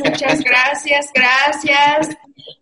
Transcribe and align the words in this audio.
Muchas, 0.00 0.40
gracias, 0.40 1.10
gracias. 1.14 2.16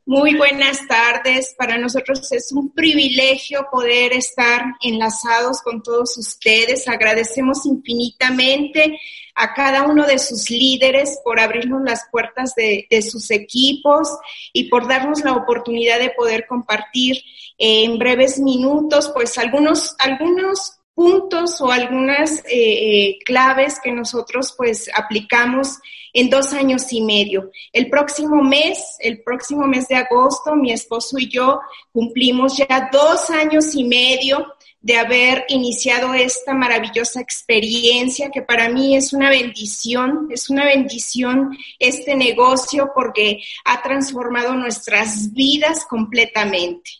Muy 0.07 0.35
buenas 0.35 0.87
tardes. 0.89 1.55
Para 1.57 1.79
nosotros 1.79 2.31
es 2.33 2.51
un 2.53 2.71
privilegio 2.71 3.67
poder 3.71 4.13
estar 4.13 4.65
enlazados 4.81 5.63
con 5.63 5.83
todos 5.83 6.17
ustedes. 6.19 6.89
Agradecemos 6.89 7.65
infinitamente 7.67 8.99
a 9.35 9.55
cada 9.55 9.85
uno 9.85 10.07
de 10.07 10.19
sus 10.19 10.51
líderes 10.51 11.21
por 11.25 11.39
abrirnos 11.39 11.83
las 11.83 12.07
puertas 12.11 12.55
de, 12.55 12.87
sus 13.09 13.31
equipos 13.31 14.09
y 14.53 14.69
por 14.69 14.89
darnos 14.89 15.25
la 15.25 15.33
oportunidad 15.35 15.99
de 15.99 16.11
poder 16.11 16.47
compartir 16.47 17.23
en 17.57 17.99
breves 17.99 18.39
minutos, 18.39 19.11
pues 19.15 19.39
algunos, 19.39 19.95
algunos 19.99 20.80
puntos 20.95 21.61
o 21.61 21.71
algunas 21.71 22.41
eh, 22.41 22.45
eh, 22.51 23.19
claves 23.25 23.81
que 23.83 23.93
nosotros 23.93 24.55
pues 24.57 24.91
aplicamos 24.95 25.79
en 26.13 26.29
dos 26.29 26.53
años 26.53 26.93
y 26.93 27.01
medio. 27.01 27.51
El 27.73 27.89
próximo 27.89 28.43
mes, 28.43 28.97
el 28.99 29.23
próximo 29.23 29.67
mes 29.67 29.89
de 29.89 29.97
agosto, 29.97 30.57
mi 30.57 30.73
esposo 30.73 31.19
y 31.19 31.29
yo 31.29 31.61
cumplimos 31.93 32.57
ya 32.57 32.89
dos 32.93 33.31
años 33.31 33.75
y 33.75 33.85
medio 33.85 34.55
de 34.83 34.97
haber 34.97 35.45
iniciado 35.49 36.15
esta 36.15 36.55
maravillosa 36.55 37.21
experiencia 37.21 38.31
que 38.31 38.41
para 38.41 38.71
mí 38.71 38.97
es 38.97 39.13
una 39.13 39.29
bendición, 39.29 40.29
es 40.31 40.49
una 40.49 40.65
bendición 40.65 41.57
este 41.79 42.15
negocio 42.15 42.91
porque 42.95 43.43
ha 43.65 43.83
transformado 43.83 44.55
nuestras 44.55 45.33
vidas 45.35 45.85
completamente. 45.85 46.91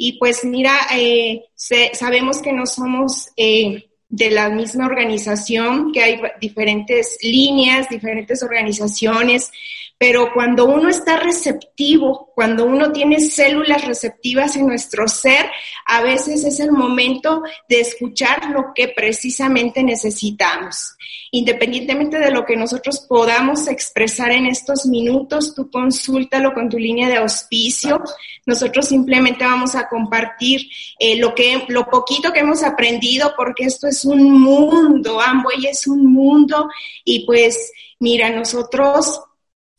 Y 0.00 0.12
pues 0.12 0.44
mira, 0.44 0.74
eh, 0.94 1.44
sabemos 1.92 2.40
que 2.40 2.52
no 2.52 2.66
somos 2.66 3.30
eh, 3.36 3.88
de 4.08 4.30
la 4.30 4.48
misma 4.48 4.86
organización, 4.86 5.92
que 5.92 6.02
hay 6.02 6.20
diferentes 6.40 7.18
líneas, 7.20 7.88
diferentes 7.88 8.42
organizaciones, 8.42 9.50
pero 9.98 10.32
cuando 10.32 10.64
uno 10.64 10.88
está 10.88 11.18
receptivo, 11.18 12.30
cuando 12.32 12.64
uno 12.64 12.92
tiene 12.92 13.18
células 13.18 13.84
receptivas 13.84 14.54
en 14.54 14.68
nuestro 14.68 15.08
ser, 15.08 15.50
a 15.86 16.02
veces 16.02 16.44
es 16.44 16.60
el 16.60 16.70
momento 16.70 17.42
de 17.68 17.80
escuchar 17.80 18.50
lo 18.50 18.72
que 18.72 18.88
precisamente 18.88 19.82
necesitamos. 19.82 20.94
Independientemente 21.32 22.18
de 22.18 22.30
lo 22.30 22.46
que 22.46 22.56
nosotros 22.56 23.00
podamos 23.08 23.66
expresar 23.66 24.30
en 24.30 24.46
estos 24.46 24.86
minutos, 24.86 25.52
tú 25.54 25.68
consúltalo 25.68 26.54
con 26.54 26.68
tu 26.68 26.78
línea 26.78 27.08
de 27.08 27.16
auspicio. 27.16 28.00
Nosotros 28.46 28.86
simplemente 28.86 29.44
vamos 29.44 29.74
a 29.74 29.88
compartir 29.88 30.62
eh, 31.00 31.16
lo, 31.16 31.34
que, 31.34 31.64
lo 31.68 31.86
poquito 31.86 32.32
que 32.32 32.40
hemos 32.40 32.62
aprendido, 32.62 33.34
porque 33.36 33.64
esto 33.64 33.88
es 33.88 34.04
un 34.04 34.40
mundo, 34.40 35.20
Amway 35.20 35.66
es 35.66 35.88
un 35.88 36.06
mundo 36.06 36.70
y 37.04 37.26
pues 37.26 37.72
mira, 37.98 38.30
nosotros 38.30 39.22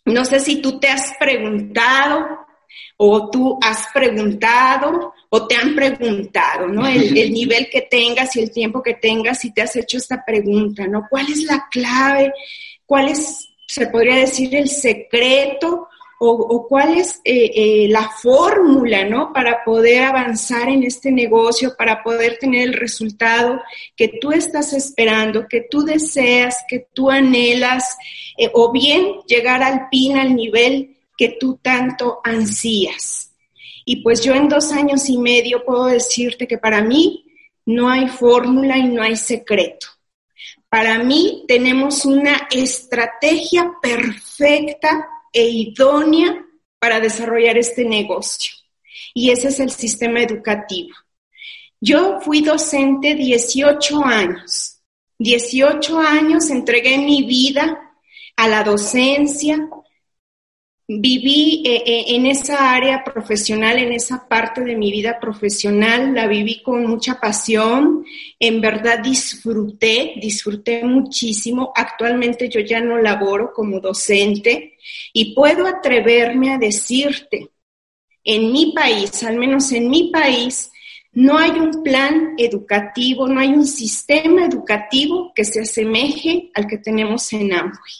no 0.10 0.26
sé 0.26 0.40
si 0.40 0.62
tú 0.62 0.80
te 0.80 0.88
has 0.88 1.14
preguntado 1.20 2.40
o 2.98 3.30
tú 3.30 3.58
has 3.62 3.88
preguntado 3.94 5.14
o 5.30 5.48
te 5.48 5.56
han 5.56 5.76
preguntado, 5.76 6.68
¿no? 6.68 6.88
El, 6.88 7.32
nivel 7.32 7.70
que 7.70 7.82
tengas 7.82 8.36
y 8.36 8.42
el 8.42 8.52
tiempo 8.52 8.82
que 8.82 8.96
tengas 8.96 9.44
y 9.46 9.54
te 9.54 9.62
has 9.62 9.76
hecho 9.76 9.98
esta 9.98 10.24
pregunta, 10.26 10.88
¿no? 10.88 11.06
¿Cuál 11.10 11.32
es 11.32 11.44
la 11.44 11.68
clave? 11.70 12.34
¿Cuál 12.86 13.10
es, 13.10 13.50
se 13.68 13.88
podría 13.88 14.16
decir, 14.16 14.56
el 14.56 14.70
secreto 14.70 15.89
o, 16.22 16.68
cuál 16.68 16.98
es 16.98 17.22
eh, 17.24 17.52
eh, 17.56 17.88
la 17.90 18.10
fórmula, 18.10 19.06
¿no? 19.06 19.32
Para 19.32 19.64
poder 19.64 20.04
avanzar 20.04 20.68
en 20.68 20.84
este 20.84 21.14
negocio, 21.14 21.76
para 21.78 22.04
poder 22.04 22.38
tener 22.38 22.68
el 22.68 22.74
resultado 22.74 23.62
que 23.96 24.10
tú 24.20 24.34
estás 24.34 24.74
esperando, 24.74 25.48
que 25.48 25.62
tú 25.62 25.84
deseas, 25.84 26.58
que 26.68 26.88
tú 26.94 27.10
anhelas, 27.10 27.98
eh, 28.38 28.52
o 28.54 28.70
bien 28.70 29.22
llegar 29.28 29.64
al 29.64 29.88
pin, 29.90 30.18
al 30.18 30.36
nivel 30.36 30.98
que 31.18 31.38
tú 31.40 31.58
tanto 31.62 32.20
ansías. 32.26 33.34
Y 33.86 34.04
pues 34.04 34.22
yo 34.22 34.36
en 34.36 34.50
dos 34.50 34.74
años 34.74 35.10
y 35.10 35.18
medio 35.18 35.64
puedo 35.64 35.86
decirte 35.86 36.48
que 36.48 36.58
para 36.58 36.82
mí 36.82 37.24
no 37.66 37.90
hay 37.90 38.10
fórmula 38.10 38.78
y 38.78 38.90
no 38.90 39.02
hay 39.02 39.16
secreto. 39.16 39.88
Para 40.68 41.00
mí 41.00 41.46
tenemos 41.48 42.04
una 42.06 42.50
estrategia 42.52 43.72
perfecta 43.82 45.08
e 45.34 45.48
idónea 45.50 46.46
para 46.80 47.00
desarrollar 47.00 47.58
este 47.58 47.86
negocio. 47.86 48.54
Y 49.14 49.32
ese 49.32 49.50
es 49.50 49.60
el 49.60 49.72
sistema 49.72 50.22
educativo. 50.22 50.96
Yo 51.82 52.20
fui 52.22 52.42
docente 52.42 53.16
18 53.16 54.04
años. 54.06 54.78
18 55.18 56.00
años 56.00 56.50
entregué 56.50 56.98
mi 56.98 57.24
vida 57.24 57.80
a 58.36 58.48
la 58.48 58.64
docencia, 58.64 59.70
viví 60.92 61.62
eh, 61.68 61.84
eh, 61.86 62.06
en 62.16 62.26
esa 62.26 62.74
área 62.74 63.04
profesional, 63.04 63.78
en 63.78 63.94
esa 63.94 64.28
parte 64.28 64.62
de 64.62 64.76
mi 64.76 64.92
vida 64.92 65.20
profesional, 65.20 66.16
la 66.16 66.26
viví 66.26 66.64
con 66.64 66.88
mucha 66.88 67.20
pasión, 67.20 68.04
en 68.40 68.60
verdad 68.60 69.00
disfruté, 69.04 70.16
disfruté 70.20 70.84
muchísimo. 70.84 71.72
Actualmente 71.76 72.50
yo 72.50 72.60
ya 72.62 72.82
no 72.82 72.98
laboro 72.98 73.54
como 73.54 73.80
docente 73.80 74.78
y 75.14 75.36
puedo 75.36 75.68
atreverme 75.68 76.54
a 76.54 76.58
decirte, 76.58 77.52
en 78.24 78.52
mi 78.52 78.74
país, 78.74 79.22
al 79.24 79.38
menos 79.38 79.72
en 79.72 79.92
mi 79.92 80.10
país, 80.10 80.72
no 81.12 81.38
hay 81.38 81.52
un 81.52 81.84
plan 81.84 82.34
educativo, 82.38 83.28
no 83.28 83.40
hay 83.40 83.50
un 83.50 83.68
sistema 83.68 84.46
educativo 84.46 85.34
que 85.36 85.46
se 85.46 85.62
asemeje 85.62 86.50
al 86.56 86.66
que 86.66 86.80
tenemos 86.80 87.32
en 87.34 87.54
Amway. 87.54 87.94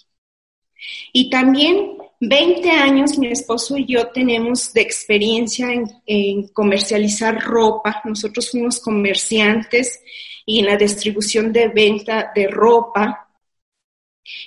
Y 1.14 1.30
también 1.30 2.00
20 2.22 2.70
años 2.70 3.18
mi 3.18 3.28
esposo 3.28 3.78
y 3.78 3.86
yo 3.86 4.08
tenemos 4.08 4.74
de 4.74 4.82
experiencia 4.82 5.70
en, 6.06 6.48
comercializar 6.50 7.40
ropa. 7.42 8.02
Nosotros 8.04 8.52
fuimos 8.52 8.80
comerciantes 8.80 10.02
y 10.46 10.60
en 10.60 10.66
la 10.66 10.76
distribución 10.76 11.54
de 11.54 11.70
venta 11.70 12.32
de 12.36 12.48
ropa 12.48 13.26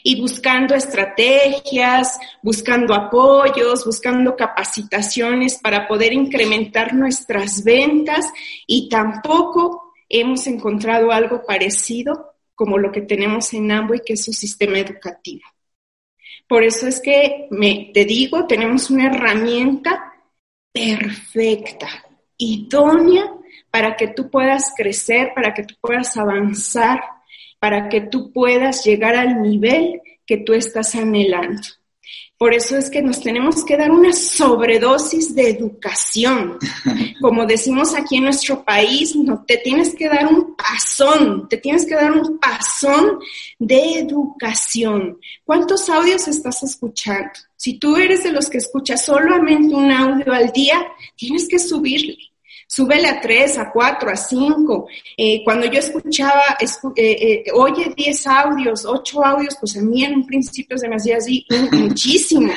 y 0.05 0.21
buscando 0.21 0.75
estrategias, 0.75 2.19
buscando 2.43 2.95
apoyos, 2.95 3.87
buscando 3.87 4.37
capacitaciones 4.37 5.59
para 5.59 5.89
poder 5.89 6.13
incrementar 6.13 6.95
nuestras 6.95 7.65
ventas 7.65 8.31
y 8.67 8.89
tampoco 8.91 9.95
hemos 10.09 10.47
encontrado 10.47 11.11
algo 11.11 11.43
parecido 11.47 12.35
como 12.55 12.77
lo 12.77 12.93
que 12.93 13.01
tenemos 13.01 13.53
en 13.55 13.73
Amway, 13.73 14.03
que 14.05 14.13
es 14.13 14.25
su 14.25 14.33
sistema 14.33 14.79
educativo. 14.79 15.43
Por 16.49 16.65
eso 16.65 16.87
es 16.87 17.01
que 17.01 17.49
me, 17.51 17.91
te 17.95 18.05
digo, 18.05 18.47
tenemos 18.47 18.91
una 18.91 19.07
herramienta 19.07 20.13
perfecta, 20.73 21.89
idónea 22.37 23.33
para 23.71 23.97
que 23.97 24.09
tú 24.09 24.31
puedas 24.31 24.73
crecer, 24.77 25.33
para 25.35 25.55
que 25.55 25.65
tú 25.65 25.75
puedas 25.81 26.17
avanzar, 26.17 27.01
para 27.59 27.89
que 27.89 28.03
tú 28.03 28.33
puedas 28.33 28.85
llegar 28.85 29.15
al 29.15 29.41
nivel 29.41 30.01
que 30.27 30.39
tú 30.39 30.53
estás 30.53 30.95
anhelando. 30.95 31.63
Por 32.37 32.55
eso 32.55 32.77
es 32.77 32.91
que 32.91 33.03
nos 33.03 33.21
tenemos 33.21 33.65
que 33.65 33.77
dar 33.77 33.91
una 33.91 34.13
sobredosis 34.13 35.35
de 35.35 35.51
educación. 35.51 36.59
Como 37.21 37.47
decimos 37.47 37.95
aquí 37.95 38.17
en 38.17 38.25
nuestro 38.25 38.65
país, 38.65 39.15
no 39.15 39.45
te 39.47 39.59
tienes 39.59 39.95
que 39.95 40.09
dar 40.09 40.27
un 40.27 40.57
pasón, 40.57 41.49
te 41.49 41.59
tienes 41.59 41.87
que 41.87 41.95
dar 41.95 42.11
un 42.11 42.39
pasón 42.39 43.21
de 43.59 43.99
educación. 44.01 45.19
¿Cuántos 45.45 45.89
audios 45.89 46.27
estás 46.27 46.63
escuchando? 46.65 47.31
Si 47.57 47.79
tú 47.79 47.97
eres 47.97 48.25
de 48.25 48.33
los 48.33 48.51
que 48.51 48.59
escuchas 48.59 49.05
solamente 49.05 49.75
un 49.75 49.93
audio 49.93 50.33
al 50.33 50.51
día, 50.51 50.85
tienes 51.17 51.47
que 51.47 51.61
subirle 51.61 52.32
súbele 52.73 53.07
a 53.07 53.21
tres, 53.21 53.59
a 53.59 53.71
cuatro, 53.71 54.11
a 54.11 54.17
cinco. 54.17 54.89
Eh, 55.15 55.45
cuando 55.45 55.67
yo 55.67 55.79
escuchaba, 55.79 56.57
eh, 56.59 56.73
eh, 56.97 57.45
oye, 57.53 57.93
diez 57.95 58.27
audios, 58.27 58.87
ocho 58.87 59.23
audios, 59.23 59.57
pues 59.61 59.77
a 59.77 59.83
mí 59.83 60.03
en 60.03 60.15
un 60.15 60.27
principio 60.27 60.79
se 60.79 60.89
me 60.89 60.97
hacía 60.97 61.19
así 61.19 61.47
muchísimo. 61.71 62.51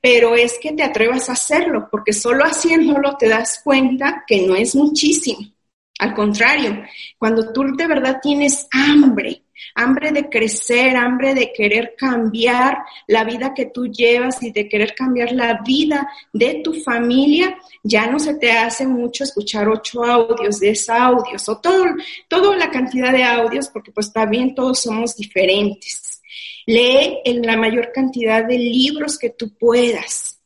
Pero 0.00 0.34
es 0.34 0.58
que 0.58 0.72
te 0.72 0.82
atrevas 0.82 1.28
a 1.28 1.32
hacerlo, 1.32 1.88
porque 1.90 2.14
solo 2.14 2.44
haciéndolo 2.44 3.16
te 3.18 3.28
das 3.28 3.60
cuenta 3.62 4.24
que 4.26 4.46
no 4.46 4.54
es 4.56 4.74
muchísimo. 4.74 5.40
Al 5.98 6.14
contrario, 6.14 6.82
cuando 7.18 7.52
tú 7.52 7.64
de 7.76 7.86
verdad 7.86 8.20
tienes 8.22 8.66
hambre 8.72 9.43
hambre 9.74 10.12
de 10.12 10.28
crecer, 10.28 10.96
hambre 10.96 11.34
de 11.34 11.52
querer 11.52 11.94
cambiar 11.96 12.78
la 13.06 13.24
vida 13.24 13.54
que 13.54 13.66
tú 13.66 13.86
llevas 13.86 14.42
y 14.42 14.50
de 14.50 14.68
querer 14.68 14.94
cambiar 14.94 15.32
la 15.32 15.60
vida 15.62 16.08
de 16.32 16.60
tu 16.62 16.74
familia, 16.74 17.56
ya 17.82 18.06
no 18.06 18.18
se 18.18 18.34
te 18.34 18.52
hace 18.52 18.86
mucho 18.86 19.24
escuchar 19.24 19.68
ocho 19.68 20.04
audios, 20.04 20.60
diez 20.60 20.88
audios 20.88 21.48
o 21.48 21.58
todo, 21.58 21.84
toda 22.28 22.56
la 22.56 22.70
cantidad 22.70 23.12
de 23.12 23.24
audios, 23.24 23.68
porque 23.68 23.92
pues 23.92 24.12
también 24.12 24.54
todos 24.54 24.80
somos 24.80 25.16
diferentes. 25.16 26.20
Lee 26.66 27.20
en 27.24 27.42
la 27.42 27.56
mayor 27.56 27.92
cantidad 27.92 28.44
de 28.44 28.58
libros 28.58 29.18
que 29.18 29.30
tú 29.30 29.54
puedas. 29.56 30.40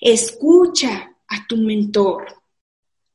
Escucha 0.00 1.14
a 1.28 1.46
tu 1.46 1.56
mentor. 1.56 2.26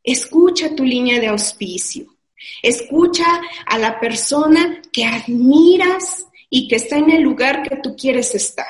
Escucha 0.04 0.76
tu 0.76 0.84
línea 0.84 1.20
de 1.20 1.28
auspicio. 1.28 2.17
Escucha 2.62 3.42
a 3.66 3.78
la 3.78 4.00
persona 4.00 4.82
que 4.92 5.06
admiras 5.06 6.26
y 6.50 6.68
que 6.68 6.78
está 6.78 6.98
en 6.98 7.12
el 7.12 7.22
lugar 7.22 7.64
que 7.64 7.78
tú 7.78 7.96
quieres 7.96 8.34
estar. 8.36 8.68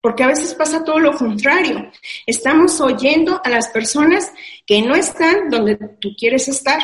porque 0.00 0.22
a 0.22 0.28
veces 0.28 0.54
pasa 0.54 0.84
todo 0.84 1.00
lo 1.00 1.16
contrario. 1.16 1.90
Estamos 2.26 2.80
oyendo 2.80 3.40
a 3.44 3.48
las 3.48 3.66
personas 3.68 4.32
que 4.64 4.80
no 4.80 4.94
están 4.94 5.50
donde 5.50 5.74
tú 6.00 6.14
quieres 6.16 6.46
estar. 6.46 6.80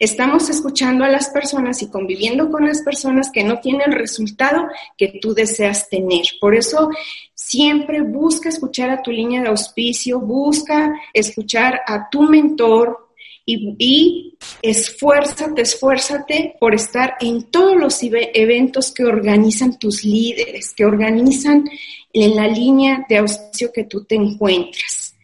Estamos 0.00 0.48
escuchando 0.50 1.04
a 1.04 1.08
las 1.08 1.28
personas 1.28 1.80
y 1.82 1.90
conviviendo 1.90 2.50
con 2.50 2.66
las 2.66 2.82
personas 2.82 3.30
que 3.32 3.44
no 3.44 3.60
tienen 3.60 3.82
el 3.92 3.98
resultado 3.98 4.66
que 4.98 5.20
tú 5.20 5.32
deseas 5.32 5.88
tener. 5.88 6.22
Por 6.40 6.56
eso 6.56 6.90
siempre 7.34 8.02
busca 8.02 8.48
escuchar 8.48 8.90
a 8.90 9.02
tu 9.02 9.12
línea 9.12 9.42
de 9.42 9.48
auspicio, 9.48 10.18
busca 10.18 10.92
escuchar 11.12 11.82
a 11.86 12.08
tu 12.10 12.22
mentor 12.22 13.03
y, 13.46 14.38
esfuérzate, 14.62 15.62
esfuérzate 15.62 16.56
por 16.58 16.74
estar 16.74 17.16
en 17.20 17.50
todos 17.50 17.76
los 17.76 17.98
eventos 18.02 18.92
que 18.92 19.04
organizan 19.04 19.78
tus 19.78 20.04
líderes, 20.04 20.72
que 20.74 20.84
organizan 20.84 21.64
en 22.12 22.36
la 22.36 22.48
línea 22.48 23.04
de 23.08 23.18
auspicio 23.18 23.70
que 23.72 23.84
tú 23.84 24.04
te 24.04 24.14
encuentras. 24.14 25.14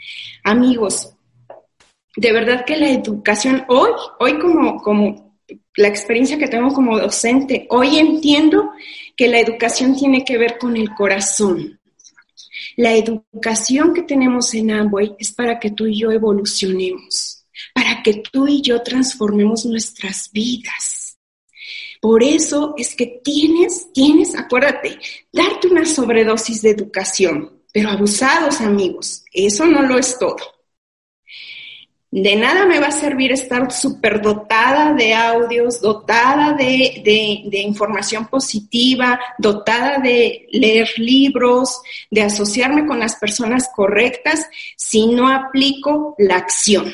Amigos, 0.45 1.15
de 2.17 2.33
verdad 2.33 2.65
que 2.65 2.77
la 2.77 2.91
educación, 2.91 3.65
hoy, 3.69 3.91
hoy 4.19 4.39
como, 4.39 4.83
como 4.83 5.39
la 5.77 5.89
experiencia 5.89 6.39
que 6.39 6.49
tengo 6.49 6.73
como 6.75 6.99
docente, 6.99 7.67
hoy 7.71 7.99
entiendo 7.99 8.71
que 9.17 9.29
la 9.29 9.41
educación 9.41 9.97
tiene 9.97 10.25
que 10.25 10.37
ver 10.37 10.59
con 10.59 10.77
el 10.77 10.91
corazón. 10.95 11.81
La 12.77 12.95
educación 12.95 13.95
que 13.95 14.03
tenemos 14.03 14.53
en 14.55 14.71
Amway 14.71 15.15
es 15.19 15.33
para 15.33 15.59
que 15.59 15.71
tú 15.71 15.87
y 15.87 15.99
yo 15.99 16.11
evolucionemos, 16.11 17.40
para 17.81 18.03
que 18.03 18.23
tú 18.31 18.47
y 18.47 18.61
yo 18.61 18.83
transformemos 18.83 19.65
nuestras 19.65 20.31
vidas. 20.33 21.17
Por 21.99 22.23
eso 22.23 22.75
es 22.77 22.95
que 22.95 23.23
tienes, 23.25 23.91
tienes, 23.95 24.35
acuérdate, 24.35 24.99
darte 25.33 25.69
una 25.69 25.87
sobredosis 25.87 26.61
de 26.61 26.71
educación, 26.73 27.63
pero 27.73 27.89
abusados 27.89 28.61
amigos, 28.61 29.25
eso 29.33 29.65
no 29.65 29.81
lo 29.81 29.97
es 29.97 30.19
todo. 30.19 30.37
De 32.11 32.37
nada 32.37 32.67
me 32.67 32.81
va 32.81 32.89
a 32.89 32.93
servir 32.93 33.33
estar 33.33 33.73
súper 33.73 34.21
dotada 34.21 34.93
de 34.93 35.15
audios, 35.15 35.81
dotada 35.81 36.53
de, 36.53 37.01
de, 37.51 37.61
información 37.61 38.27
positiva, 38.27 39.19
dotada 39.39 39.99
de 40.01 40.49
leer 40.53 40.91
libros, 40.99 41.81
de 42.11 42.25
asociarme 42.25 42.85
con 42.85 42.99
las 42.99 43.17
personas 43.17 43.71
correctas 43.75 44.51
si 44.77 45.07
no 45.07 45.29
aplico 45.29 46.15
la 46.19 46.37
acción. 46.37 46.93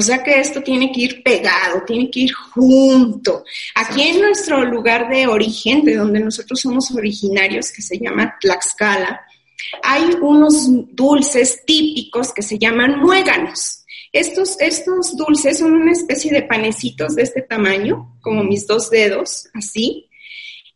O 0.00 0.02
sea 0.02 0.22
que 0.22 0.40
esto 0.40 0.62
tiene 0.62 0.90
que 0.90 1.02
ir 1.02 1.22
pegado, 1.22 1.82
tiene 1.86 2.10
que 2.10 2.20
ir 2.20 2.32
junto. 2.32 3.44
Aquí 3.74 4.00
en 4.00 4.22
nuestro 4.22 4.64
lugar 4.64 5.10
de 5.10 5.26
origen, 5.26 5.84
de 5.84 5.96
donde 5.96 6.20
nosotros 6.20 6.58
somos 6.58 6.90
originarios, 6.92 7.70
que 7.70 7.82
se 7.82 7.98
llama 7.98 8.34
Tlaxcala, 8.40 9.20
hay 9.82 10.04
unos 10.22 10.68
dulces 10.94 11.66
típicos 11.66 12.32
que 12.32 12.40
se 12.40 12.58
llaman 12.58 12.98
muéganos. 12.98 13.84
Estos, 14.10 14.58
estos 14.58 15.14
dulces 15.18 15.58
son 15.58 15.74
una 15.74 15.92
especie 15.92 16.32
de 16.32 16.44
panecitos 16.44 17.14
de 17.14 17.24
este 17.24 17.42
tamaño, 17.42 18.16
como 18.22 18.42
mis 18.42 18.66
dos 18.66 18.88
dedos, 18.88 19.50
así. 19.52 20.08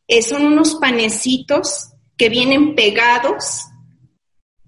Eh, 0.07 0.21
son 0.21 0.45
unos 0.45 0.75
panecitos 0.75 1.93
que 2.19 2.29
vienen 2.29 2.75
pegados 2.75 3.63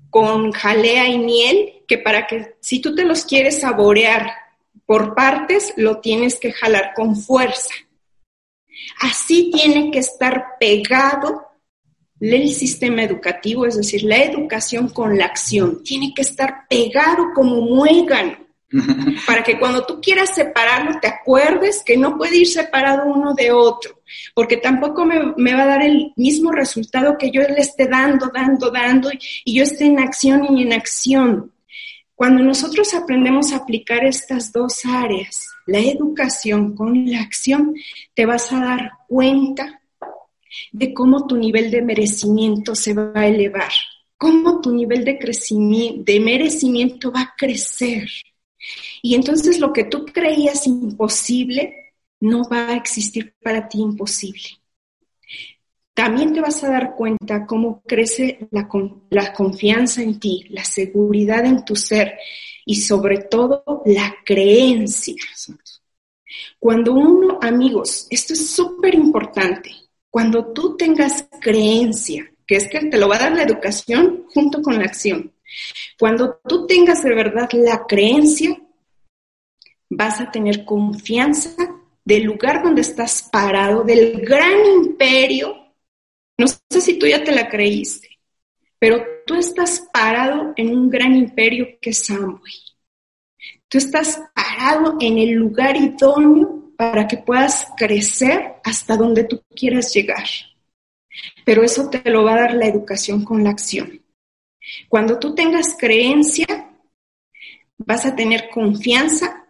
con 0.09 0.51
jalea 0.53 1.11
y 1.11 1.19
miel, 1.19 1.83
que 1.87 1.99
para 1.99 2.27
que 2.27 2.57
si 2.63 2.81
tú 2.81 2.95
te 2.95 3.05
los 3.05 3.27
quieres 3.27 3.61
saborear 3.61 4.46
por 4.87 5.15
partes, 5.15 5.75
lo 5.77 6.01
tienes 6.01 6.39
que 6.39 6.53
jalar 6.53 6.93
con 6.95 7.17
fuerza. 7.17 7.75
Así 9.01 9.51
tiene 9.53 9.91
que 9.91 9.99
estar 9.99 10.57
pegado 10.59 11.47
el 12.21 12.51
sistema 12.51 13.03
educativo, 13.03 13.67
es 13.67 13.77
decir, 13.77 14.05
la 14.05 14.23
educación 14.23 14.89
con 14.89 15.19
la 15.19 15.27
acción. 15.27 15.83
Tiene 15.83 16.13
que 16.15 16.23
estar 16.23 16.67
pegado 16.69 17.33
como 17.35 17.61
muégano 17.61 18.39
para 19.27 19.43
que 19.43 19.59
cuando 19.59 19.85
tú 19.85 20.01
quieras 20.01 20.35
separarlo 20.35 20.99
te 21.01 21.07
acuerdes 21.07 21.83
que 21.85 21.97
no 21.97 22.17
puede 22.17 22.39
ir 22.39 22.49
separado 22.49 23.07
uno 23.07 23.35
de 23.35 23.53
otro, 23.53 24.03
porque 24.35 24.57
tampoco 24.57 25.05
me, 25.05 25.55
va 25.55 25.63
a 25.63 25.67
dar 25.67 25.83
el 25.83 26.13
mismo 26.17 26.51
resultado 26.51 27.17
que 27.19 27.31
yo 27.31 27.43
le 27.43 27.61
esté 27.61 27.87
dando, 27.87 28.31
dando, 28.33 28.71
dando 28.71 29.11
y, 29.45 29.57
yo 29.57 29.63
esté 29.63 29.87
en 29.87 30.01
acción 30.01 30.57
y 30.57 30.63
en 30.63 30.73
acción. 30.73 31.53
Cuando 32.17 32.43
nosotros 32.43 32.95
aprendemos 32.95 33.53
a 33.53 33.57
aplicar 33.57 34.03
estas 34.07 34.51
dos 34.51 34.87
áreas, 34.87 35.49
la 35.67 35.81
educación 35.81 36.75
con 36.75 37.11
la 37.11 37.21
acción, 37.21 37.75
te 38.15 38.25
vas 38.25 38.51
a 38.53 38.59
dar 38.59 38.93
cuenta 39.07 39.83
de 40.73 40.95
cómo 40.95 41.27
tu 41.27 41.37
nivel 41.37 41.71
de 41.71 41.83
merecimiento 41.83 42.75
se 42.75 42.95
va 42.95 43.13
a 43.15 43.27
elevar, 43.27 43.71
cómo 44.17 44.63
tu 44.63 44.73
nivel 44.73 45.05
de 45.05 45.19
crecimiento, 45.19 46.11
de 46.11 46.19
merecimiento 46.19 47.13
va 47.13 47.21
a 47.21 47.35
crecer. 47.37 48.09
Y 49.03 49.15
entonces 49.15 49.61
lo 49.61 49.75
que 49.75 49.85
tú 49.85 50.07
creías 50.07 50.67
imposible 50.67 51.93
no 52.19 52.49
va 52.49 52.71
a 52.71 52.77
existir 52.77 53.35
para 53.43 53.69
ti 53.69 53.79
imposible. 53.79 54.59
También 55.97 56.35
te 56.35 56.43
vas 56.43 56.63
a 56.63 56.69
dar 56.69 56.95
cuenta 56.95 57.47
cómo 57.47 57.81
crece 57.87 58.49
la, 58.51 58.69
confianza 59.33 60.03
en 60.03 60.21
ti, 60.21 60.45
la 60.51 60.63
seguridad 60.63 61.47
en 61.47 61.65
tu 61.65 61.75
ser 61.75 62.19
y 62.67 62.77
sobre 62.83 63.23
todo 63.23 63.83
la 63.87 64.15
creencia. 64.23 65.17
Cuando 66.59 66.93
uno, 66.93 67.39
amigos, 67.41 68.07
esto 68.11 68.35
es 68.35 68.51
súper 68.51 68.95
importante, 68.95 69.71
cuando 70.11 70.53
tú 70.53 70.77
tengas 70.77 71.27
creencia, 71.41 72.31
que 72.47 72.57
es 72.57 72.69
que 72.69 72.91
te 72.91 72.99
lo 72.99 73.09
va 73.09 73.17
a 73.17 73.21
dar 73.21 73.33
la 73.33 73.45
educación 73.45 74.27
junto 74.35 74.61
con 74.61 74.79
la 74.79 74.85
acción, 74.85 75.33
cuando 75.99 76.39
tú 76.47 76.67
tengas 76.67 77.03
de 77.05 77.15
verdad 77.15 77.49
la 77.55 77.87
creencia, 77.89 78.55
vas 79.89 80.21
a 80.21 80.31
tener 80.31 80.67
confianza 80.67 81.57
del 82.05 82.25
lugar 82.25 82.63
donde 82.63 82.83
estás 82.83 83.31
parado, 83.33 83.83
del 83.83 84.21
gran 84.21 84.63
imperio. 84.83 85.66
No 86.39 86.47
sé 86.49 86.81
si 86.81 86.99
tú 86.99 87.07
ya 87.07 87.25
te 87.25 87.33
la 87.33 87.49
creíste, 87.49 88.09
pero 88.79 89.03
tú 89.27 89.35
estás 89.35 89.89
parado 89.93 90.53
en 90.57 90.77
un 90.77 90.91
gran 90.91 91.15
imperio 91.15 91.79
que 91.81 91.91
es 91.91 92.11
Amway. 92.11 92.55
Tú 93.69 93.79
estás 93.79 94.21
parado 94.35 94.97
en 95.01 95.19
el 95.19 95.31
lugar 95.31 95.77
idóneo 95.77 96.73
para 96.77 97.09
que 97.09 97.17
puedas 97.17 97.69
crecer 97.77 98.55
hasta 98.65 98.97
donde 98.97 99.25
tú 99.25 99.43
quieras 99.55 99.93
llegar. 99.93 100.27
Pero 101.45 101.65
eso 101.65 101.89
te 101.89 102.09
lo 102.11 102.25
va 102.25 102.35
a 102.35 102.41
dar 102.41 102.55
la 102.55 102.67
educación 102.67 103.25
con 103.25 103.43
la 103.43 103.51
acción. 103.51 104.03
Cuando 104.89 105.19
tú 105.19 105.35
tengas 105.35 105.77
creencia, 105.79 106.47
vas 107.79 108.05
a 108.05 108.15
tener 108.15 108.51
confianza 108.51 109.45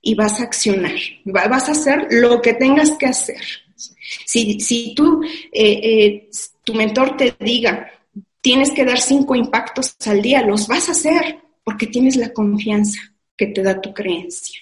y 0.00 0.14
vas 0.14 0.40
a 0.40 0.44
accionar, 0.44 0.98
vas 1.24 1.68
a 1.68 1.72
hacer 1.72 2.06
lo 2.10 2.40
que 2.40 2.54
tengas 2.54 2.92
que 2.92 3.06
hacer. 3.06 3.40
Si, 4.24 4.60
si 4.60 4.94
tú, 4.94 5.22
eh, 5.52 5.80
eh, 5.82 6.30
tu 6.64 6.74
mentor 6.74 7.16
te 7.16 7.34
diga, 7.40 7.90
tienes 8.40 8.70
que 8.70 8.84
dar 8.84 9.00
cinco 9.00 9.34
impactos 9.34 9.96
al 10.06 10.22
día, 10.22 10.42
los 10.42 10.66
vas 10.66 10.88
a 10.88 10.92
hacer 10.92 11.38
porque 11.64 11.86
tienes 11.86 12.16
la 12.16 12.32
confianza 12.32 13.00
que 13.36 13.46
te 13.46 13.62
da 13.62 13.80
tu 13.80 13.92
creencia. 13.92 14.60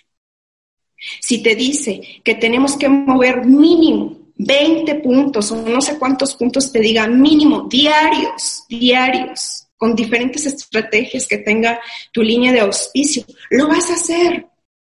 Si 1.21 1.43
te 1.43 1.55
dice 1.55 2.01
que 2.25 2.35
tenemos 2.35 2.77
que 2.77 2.89
mover 2.89 3.45
mínimo 3.45 4.27
20 4.39 4.95
puntos 4.97 5.51
o 5.53 5.63
no 5.63 5.81
sé 5.81 5.99
cuántos 5.99 6.35
puntos 6.35 6.73
te 6.73 6.81
diga 6.81 7.07
mínimo 7.07 7.67
diarios, 7.69 8.65
diarios, 8.69 9.67
con 9.77 9.95
diferentes 9.95 10.47
estrategias 10.47 11.27
que 11.27 11.39
tenga 11.39 11.81
tu 12.13 12.23
línea 12.23 12.53
de 12.53 12.61
auspicio, 12.61 13.25
lo 13.51 13.69
vas 13.69 13.91
a 13.91 13.95
hacer 13.95 14.47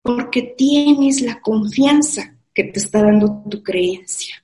porque 0.01 0.41
tienes 0.58 1.22
la 1.22 1.39
confianza 1.41 2.38
que 2.60 2.66
te 2.66 2.80
está 2.80 3.01
dando 3.01 3.42
tu 3.50 3.63
creencia. 3.63 4.44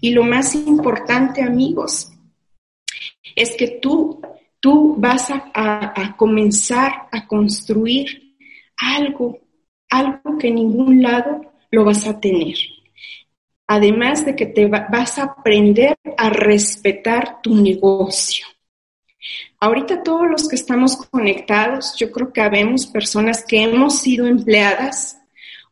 Y 0.00 0.12
lo 0.12 0.22
más 0.22 0.54
importante, 0.54 1.42
amigos, 1.42 2.12
es 3.34 3.56
que 3.56 3.66
tú, 3.82 4.22
tú 4.60 4.94
vas 4.96 5.28
a, 5.30 5.50
a 5.52 6.16
comenzar 6.16 7.08
a 7.10 7.26
construir 7.26 8.36
algo, 8.76 9.40
algo 9.90 10.38
que 10.38 10.46
en 10.46 10.54
ningún 10.54 11.02
lado 11.02 11.52
lo 11.72 11.84
vas 11.84 12.06
a 12.06 12.20
tener. 12.20 12.54
Además 13.66 14.24
de 14.24 14.36
que 14.36 14.46
te 14.46 14.66
vas 14.66 15.18
a 15.18 15.24
aprender 15.24 15.96
a 16.16 16.30
respetar 16.30 17.42
tu 17.42 17.56
negocio. 17.56 18.46
Ahorita 19.58 20.04
todos 20.04 20.28
los 20.30 20.48
que 20.48 20.54
estamos 20.54 20.96
conectados, 20.96 21.96
yo 21.98 22.12
creo 22.12 22.32
que 22.32 22.40
habemos 22.40 22.86
personas 22.86 23.44
que 23.44 23.64
hemos 23.64 23.98
sido 23.98 24.28
empleadas 24.28 25.18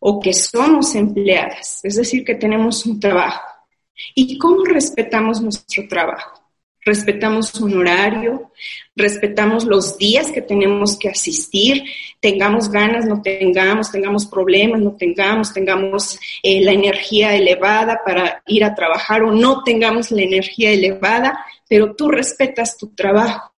o 0.06 0.20
que 0.20 0.34
somos 0.34 0.94
empleadas, 0.94 1.80
es 1.82 1.96
decir, 1.96 2.24
que 2.24 2.34
tenemos 2.34 2.84
un 2.84 3.00
trabajo. 3.00 3.40
¿Y 4.14 4.36
cómo 4.36 4.62
respetamos 4.64 5.40
nuestro 5.40 5.88
trabajo? 5.88 6.44
respetamos 6.84 7.54
un 7.54 7.78
horario, 7.78 8.52
respetamos 8.94 9.64
los 9.64 9.96
días 9.96 10.30
que 10.30 10.42
tenemos 10.42 10.98
que 10.98 11.08
asistir, 11.08 11.82
tengamos 12.20 12.70
ganas, 12.70 13.06
no 13.06 13.22
tengamos, 13.22 13.90
tengamos 13.90 14.26
problemas, 14.26 14.80
no 14.80 14.94
tengamos, 14.94 15.52
tengamos 15.52 16.18
eh, 16.42 16.62
la 16.62 16.72
energía 16.72 17.34
elevada 17.34 18.00
para 18.04 18.42
ir 18.46 18.64
a 18.64 18.74
trabajar 18.74 19.22
o 19.22 19.32
no 19.32 19.62
tengamos 19.64 20.10
la 20.10 20.22
energía 20.22 20.72
elevada, 20.72 21.44
pero 21.68 21.94
tú 21.94 22.08
respetas 22.08 22.76
tu 22.76 22.94
trabajo. 22.94 23.50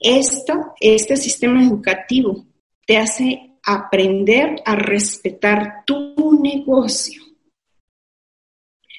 Esto, 0.00 0.74
este 0.80 1.16
sistema 1.16 1.62
educativo 1.62 2.46
te 2.84 2.96
hace 2.96 3.49
aprender 3.64 4.62
a 4.64 4.74
respetar 4.74 5.84
tu 5.84 6.40
negocio. 6.42 7.22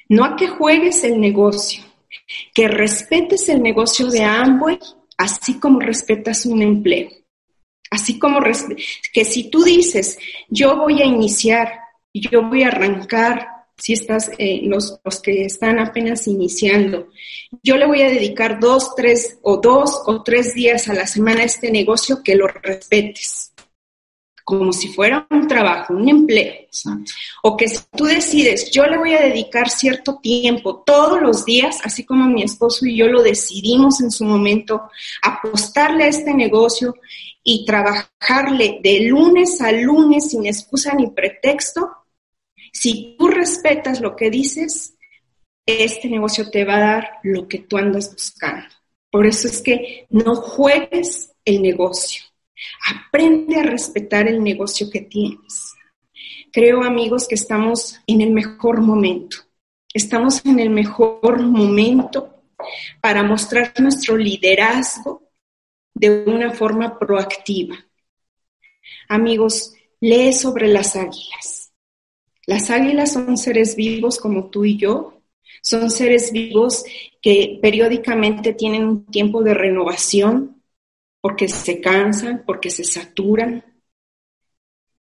No 0.08 0.24
a 0.24 0.36
que 0.36 0.48
juegues 0.48 1.04
el 1.04 1.20
negocio, 1.20 1.84
que 2.54 2.68
respetes 2.68 3.48
el 3.48 3.62
negocio 3.62 4.08
de 4.08 4.22
Amway, 4.22 4.78
así 5.16 5.58
como 5.58 5.80
respetas 5.80 6.46
un 6.46 6.62
empleo. 6.62 7.10
Así 7.90 8.18
como 8.18 8.40
que 9.12 9.24
si 9.24 9.50
tú 9.50 9.64
dices, 9.64 10.18
yo 10.48 10.76
voy 10.76 11.02
a 11.02 11.04
iniciar, 11.04 11.80
yo 12.12 12.42
voy 12.48 12.62
a 12.62 12.68
arrancar, 12.68 13.48
si 13.76 13.94
estás, 13.94 14.30
eh, 14.38 14.60
los, 14.64 14.98
los 15.04 15.20
que 15.20 15.44
están 15.44 15.78
apenas 15.78 16.26
iniciando, 16.26 17.08
yo 17.62 17.76
le 17.76 17.86
voy 17.86 18.02
a 18.02 18.08
dedicar 18.08 18.60
dos, 18.60 18.94
tres 18.94 19.38
o 19.42 19.58
dos 19.58 20.02
o 20.06 20.22
tres 20.22 20.54
días 20.54 20.88
a 20.88 20.94
la 20.94 21.06
semana 21.06 21.40
a 21.40 21.44
este 21.44 21.70
negocio 21.70 22.22
que 22.22 22.34
lo 22.34 22.46
respetes 22.46 23.51
como 24.44 24.72
si 24.72 24.88
fuera 24.88 25.26
un 25.30 25.46
trabajo, 25.46 25.94
un 25.94 26.08
empleo. 26.08 26.54
O 27.42 27.56
que 27.56 27.68
si 27.68 27.80
tú 27.96 28.04
decides, 28.04 28.70
yo 28.70 28.86
le 28.86 28.98
voy 28.98 29.14
a 29.14 29.20
dedicar 29.20 29.68
cierto 29.68 30.18
tiempo 30.22 30.82
todos 30.84 31.20
los 31.20 31.44
días, 31.44 31.78
así 31.84 32.04
como 32.04 32.26
mi 32.26 32.42
esposo 32.42 32.86
y 32.86 32.96
yo 32.96 33.06
lo 33.06 33.22
decidimos 33.22 34.00
en 34.00 34.10
su 34.10 34.24
momento, 34.24 34.82
apostarle 35.22 36.04
a 36.04 36.08
este 36.08 36.34
negocio 36.34 36.94
y 37.44 37.64
trabajarle 37.64 38.80
de 38.82 39.00
lunes 39.00 39.60
a 39.60 39.72
lunes 39.72 40.30
sin 40.30 40.46
excusa 40.46 40.94
ni 40.94 41.10
pretexto, 41.10 41.90
si 42.72 43.16
tú 43.18 43.28
respetas 43.28 44.00
lo 44.00 44.16
que 44.16 44.30
dices, 44.30 44.94
este 45.66 46.08
negocio 46.08 46.50
te 46.50 46.64
va 46.64 46.76
a 46.76 46.80
dar 46.80 47.10
lo 47.22 47.46
que 47.46 47.58
tú 47.58 47.76
andas 47.76 48.12
buscando. 48.12 48.66
Por 49.10 49.26
eso 49.26 49.46
es 49.46 49.60
que 49.60 50.06
no 50.08 50.34
juegues 50.34 51.32
el 51.44 51.60
negocio 51.60 52.31
Aprende 52.88 53.56
a 53.56 53.62
respetar 53.62 54.28
el 54.28 54.42
negocio 54.42 54.88
que 54.90 55.00
tienes. 55.00 55.74
Creo, 56.52 56.82
amigos, 56.82 57.26
que 57.26 57.34
estamos 57.34 58.00
en 58.06 58.20
el 58.20 58.30
mejor 58.30 58.80
momento. 58.80 59.38
Estamos 59.92 60.44
en 60.44 60.58
el 60.58 60.70
mejor 60.70 61.42
momento 61.42 62.44
para 63.00 63.22
mostrar 63.22 63.72
nuestro 63.80 64.16
liderazgo 64.16 65.30
de 65.94 66.24
una 66.24 66.52
forma 66.52 66.98
proactiva. 66.98 67.76
Amigos, 69.08 69.74
lee 70.00 70.32
sobre 70.32 70.68
las 70.68 70.96
águilas. 70.96 71.72
Las 72.46 72.70
águilas 72.70 73.12
son 73.12 73.36
seres 73.36 73.76
vivos 73.76 74.18
como 74.18 74.50
tú 74.50 74.64
y 74.64 74.76
yo. 74.76 75.22
Son 75.62 75.90
seres 75.90 76.32
vivos 76.32 76.84
que 77.20 77.58
periódicamente 77.62 78.52
tienen 78.52 78.84
un 78.84 79.06
tiempo 79.06 79.42
de 79.42 79.54
renovación, 79.54 80.61
porque 81.22 81.48
se 81.48 81.80
cansan, 81.80 82.42
porque 82.44 82.68
se 82.68 82.84
saturan. 82.84 83.64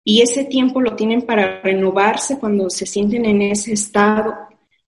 Y 0.03 0.21
ese 0.21 0.45
tiempo 0.45 0.81
lo 0.81 0.95
tienen 0.95 1.21
para 1.21 1.61
renovarse 1.61 2.39
cuando 2.39 2.69
se 2.69 2.87
sienten 2.87 3.25
en 3.25 3.43
ese 3.43 3.73
estado, 3.73 4.35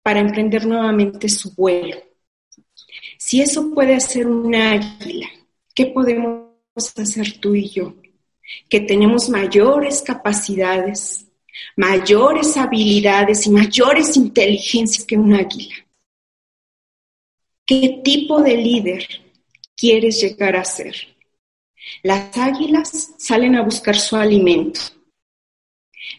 para 0.02 0.22
emprender 0.22 0.66
nuevamente 0.66 1.28
su 1.28 1.54
vuelo. 1.54 1.98
Si 3.18 3.42
eso 3.42 3.72
puede 3.74 3.96
hacer 3.96 4.28
una 4.28 4.72
águila, 4.72 5.28
¿qué 5.76 5.88
podemos 5.88 6.48
hacer 6.96 7.38
tú 7.40 7.54
y 7.54 7.70
yo? 7.70 7.96
Que 8.70 8.80
tenemos 8.80 9.28
mayores 9.30 10.02
capacidades, 10.02 11.28
mayores 11.76 12.56
habilidades 12.56 13.46
y 13.46 13.50
mayores 13.50 14.16
inteligencias 14.16 15.06
que 15.06 15.18
un 15.18 15.34
águila. 15.34 15.76
¿Qué 17.66 18.00
tipo 18.06 18.42
de 18.42 18.56
líder 18.56 19.29
quieres 19.80 20.22
llegar 20.22 20.56
a 20.56 20.66
ser. 20.66 20.96
Las 22.04 22.38
águilas 22.38 23.16
salen 23.18 23.56
a 23.56 23.64
buscar 23.64 23.96
su 23.96 24.16
alimento. 24.18 24.82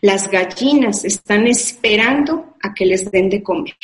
Las 0.01 0.31
gallinas 0.31 1.05
están 1.05 1.47
esperando 1.47 2.55
a 2.63 2.73
que 2.73 2.87
les 2.87 3.11
den 3.11 3.29
de 3.29 3.43
comer. 3.43 3.77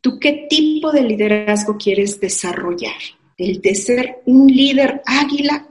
¿Tú 0.00 0.18
qué 0.18 0.46
tipo 0.48 0.90
de 0.92 1.02
liderazgo 1.02 1.76
quieres 1.76 2.20
desarrollar? 2.20 3.00
¿El 3.36 3.60
de 3.60 3.74
ser 3.74 4.22
un 4.26 4.46
líder 4.46 5.02
águila 5.04 5.68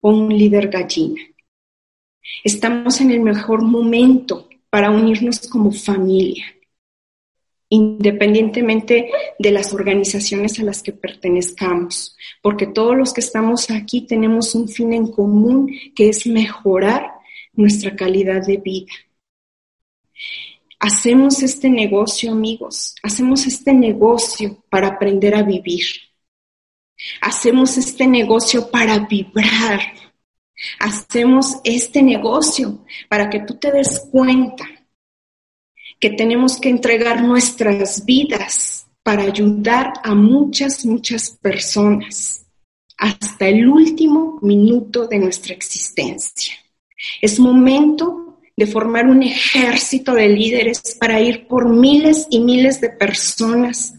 o 0.00 0.10
un 0.10 0.36
líder 0.36 0.68
gallina? 0.68 1.20
Estamos 2.44 3.00
en 3.00 3.10
el 3.10 3.20
mejor 3.20 3.62
momento 3.62 4.48
para 4.70 4.90
unirnos 4.90 5.46
como 5.48 5.72
familia 5.72 6.46
independientemente 7.70 9.10
de 9.38 9.50
las 9.52 9.72
organizaciones 9.72 10.58
a 10.58 10.64
las 10.64 10.82
que 10.82 10.92
pertenezcamos, 10.92 12.16
porque 12.42 12.66
todos 12.66 12.96
los 12.96 13.14
que 13.14 13.20
estamos 13.20 13.70
aquí 13.70 14.02
tenemos 14.02 14.54
un 14.54 14.68
fin 14.68 14.92
en 14.92 15.06
común 15.10 15.72
que 15.94 16.08
es 16.08 16.26
mejorar 16.26 17.12
nuestra 17.54 17.94
calidad 17.94 18.44
de 18.44 18.56
vida. 18.58 18.92
Hacemos 20.80 21.42
este 21.42 21.70
negocio, 21.70 22.32
amigos, 22.32 22.96
hacemos 23.02 23.46
este 23.46 23.72
negocio 23.72 24.64
para 24.68 24.88
aprender 24.88 25.34
a 25.34 25.42
vivir. 25.42 25.84
Hacemos 27.20 27.78
este 27.78 28.06
negocio 28.06 28.70
para 28.70 28.98
vibrar. 28.98 29.80
Hacemos 30.78 31.56
este 31.64 32.02
negocio 32.02 32.84
para 33.08 33.30
que 33.30 33.40
tú 33.40 33.54
te 33.58 33.70
des 33.70 34.08
cuenta 34.10 34.66
que 36.00 36.10
tenemos 36.10 36.58
que 36.58 36.70
entregar 36.70 37.22
nuestras 37.22 38.04
vidas 38.04 38.86
para 39.02 39.22
ayudar 39.22 39.92
a 40.02 40.14
muchas, 40.14 40.84
muchas 40.86 41.30
personas 41.30 42.46
hasta 42.96 43.48
el 43.48 43.68
último 43.68 44.38
minuto 44.42 45.06
de 45.06 45.18
nuestra 45.18 45.54
existencia. 45.54 46.54
Es 47.20 47.38
momento 47.38 48.38
de 48.56 48.66
formar 48.66 49.06
un 49.06 49.22
ejército 49.22 50.12
de 50.12 50.28
líderes 50.28 50.96
para 51.00 51.20
ir 51.20 51.46
por 51.46 51.68
miles 51.68 52.26
y 52.30 52.40
miles 52.40 52.80
de 52.80 52.90
personas 52.90 53.94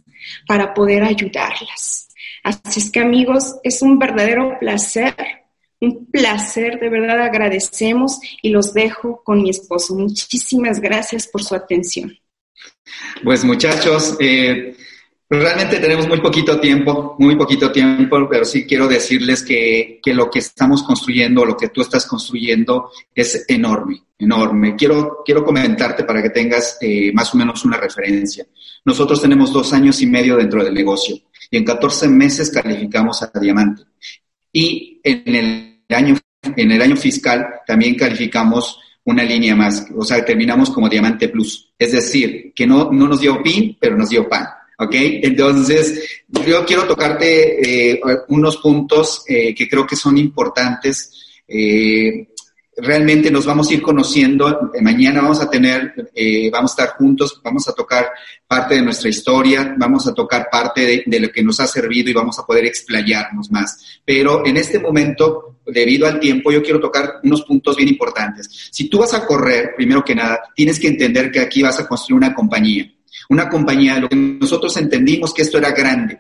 para 0.48 0.74
poder 0.74 1.04
ayudarlas. 1.04 2.10
Así 2.44 2.80
es 2.80 2.92
que 2.92 3.00
amigos, 3.00 3.56
es 3.64 3.82
un 3.82 3.98
verdadero 3.98 4.58
placer 4.60 5.41
un 5.82 6.06
placer, 6.06 6.80
de 6.80 6.90
verdad 6.90 7.22
agradecemos 7.22 8.20
y 8.42 8.50
los 8.50 8.74
dejo 8.74 9.22
con 9.24 9.42
mi 9.42 9.50
esposo. 9.50 9.96
Muchísimas 9.96 10.80
gracias 10.80 11.28
por 11.28 11.44
su 11.44 11.56
atención. 11.56 12.16
Pues 13.24 13.44
muchachos, 13.44 14.16
eh, 14.20 14.76
realmente 15.28 15.80
tenemos 15.80 16.08
muy 16.08 16.22
poquito 16.22 16.60
tiempo, 16.60 17.16
muy 17.18 17.36
poquito 17.36 17.72
tiempo, 17.72 18.28
pero 18.30 18.46
sí 18.46 18.66
quiero 18.66 18.88
decirles 18.88 19.42
que, 19.44 20.00
lo 20.06 20.30
que 20.30 20.40
estamos 20.40 20.84
construyendo, 20.84 21.46
lo 21.46 21.58
que 21.58 21.70
tú 21.70 21.82
estás 21.82 22.06
construyendo 22.06 22.92
es 23.16 23.46
enorme, 23.48 24.04
enorme. 24.20 24.76
Quiero, 24.76 25.24
quiero 25.26 25.44
comentarte 25.44 26.04
para 26.04 26.22
que 26.22 26.30
tengas 26.30 26.78
eh, 26.80 27.12
más 27.12 27.34
o 27.34 27.38
menos 27.38 27.66
una 27.66 27.78
referencia. 27.78 28.46
Nosotros 28.86 29.20
tenemos 29.20 29.52
dos 29.52 29.74
años 29.74 30.00
y 30.02 30.06
medio 30.06 30.38
dentro 30.38 30.64
del 30.64 30.76
negocio 30.76 31.16
y 31.50 31.58
en 31.58 31.66
14 31.66 32.08
meses 32.08 32.52
calificamos 32.52 33.24
a 33.24 33.32
diamante. 33.40 33.84
Y 34.54 35.00
en 35.04 35.36
el 35.36 35.71
año, 35.94 36.18
en 36.56 36.72
el 36.72 36.82
año 36.82 36.96
fiscal 36.96 37.48
también 37.66 37.96
calificamos 37.96 38.80
una 39.04 39.24
línea 39.24 39.56
más, 39.56 39.88
o 39.96 40.04
sea, 40.04 40.24
terminamos 40.24 40.70
como 40.70 40.90
Diamante 40.90 41.30
Plus. 41.30 41.74
Es 41.78 41.92
decir, 41.92 42.54
que 42.56 42.68
no, 42.68 42.92
no 42.92 43.08
nos 43.08 43.20
dio 43.20 43.42
PIN, 43.42 43.78
pero 43.80 43.98
nos 43.98 44.10
dio 44.10 44.30
PAN. 44.30 44.46
¿Ok? 44.78 44.94
Entonces, 44.94 46.24
yo 46.28 46.66
quiero 46.66 46.88
tocarte 46.88 47.92
eh, 47.94 48.02
unos 48.30 48.58
puntos 48.58 49.24
eh, 49.28 49.54
que 49.54 49.68
creo 49.68 49.86
que 49.86 49.96
son 49.96 50.18
importantes. 50.18 51.42
Eh, 51.48 52.30
realmente 52.78 53.30
nos 53.30 53.46
vamos 53.46 53.70
a 53.70 53.74
ir 53.74 53.82
conociendo. 53.82 54.72
Mañana 54.82 55.22
vamos 55.22 55.42
a 55.42 55.50
tener, 55.50 56.12
eh, 56.14 56.50
vamos 56.52 56.72
a 56.72 56.84
estar 56.84 56.98
juntos, 56.98 57.40
vamos 57.44 57.68
a 57.68 57.74
tocar 57.74 58.12
parte 58.48 58.76
de 58.76 58.82
nuestra 58.82 59.10
historia, 59.10 59.76
vamos 59.78 60.08
a 60.08 60.14
tocar 60.14 60.48
parte 60.52 61.04
de, 61.06 61.20
lo 61.20 61.32
que 61.32 61.44
nos 61.44 61.60
ha 61.60 61.68
servido 61.68 62.10
y 62.10 62.14
vamos 62.14 62.40
a 62.40 62.46
poder 62.46 62.66
explayarnos 62.66 63.52
más. 63.52 64.02
Pero 64.06 64.46
en 64.46 64.58
este 64.58 64.80
momento, 64.80 65.60
debido 65.66 66.08
al 66.08 66.20
tiempo, 66.20 66.52
yo 66.52 66.64
quiero 66.64 66.80
tocar 66.80 67.20
unos 67.24 67.44
puntos 67.44 67.76
bien 67.76 67.90
importantes. 67.90 68.70
Si 68.72 68.90
tú 68.90 69.00
vas 69.00 69.14
a 69.14 69.26
correr, 69.26 69.74
primero 69.76 70.04
que 70.04 70.16
nada, 70.16 70.40
tienes 70.56 70.80
que 70.80 70.88
entender 70.88 71.32
que 71.32 71.40
aquí 71.40 71.62
vas 71.62 71.80
a 71.80 71.88
construir 71.88 72.18
una 72.18 72.34
compañía 72.34 72.92
una 73.30 73.50
compañía, 73.50 74.00
lo 74.00 74.10
que 74.10 74.16
nosotros 74.16 74.76
entendimos 74.78 75.34
que 75.34 75.42
esto 75.44 75.58
era 75.58 75.72
grande. 75.72 76.20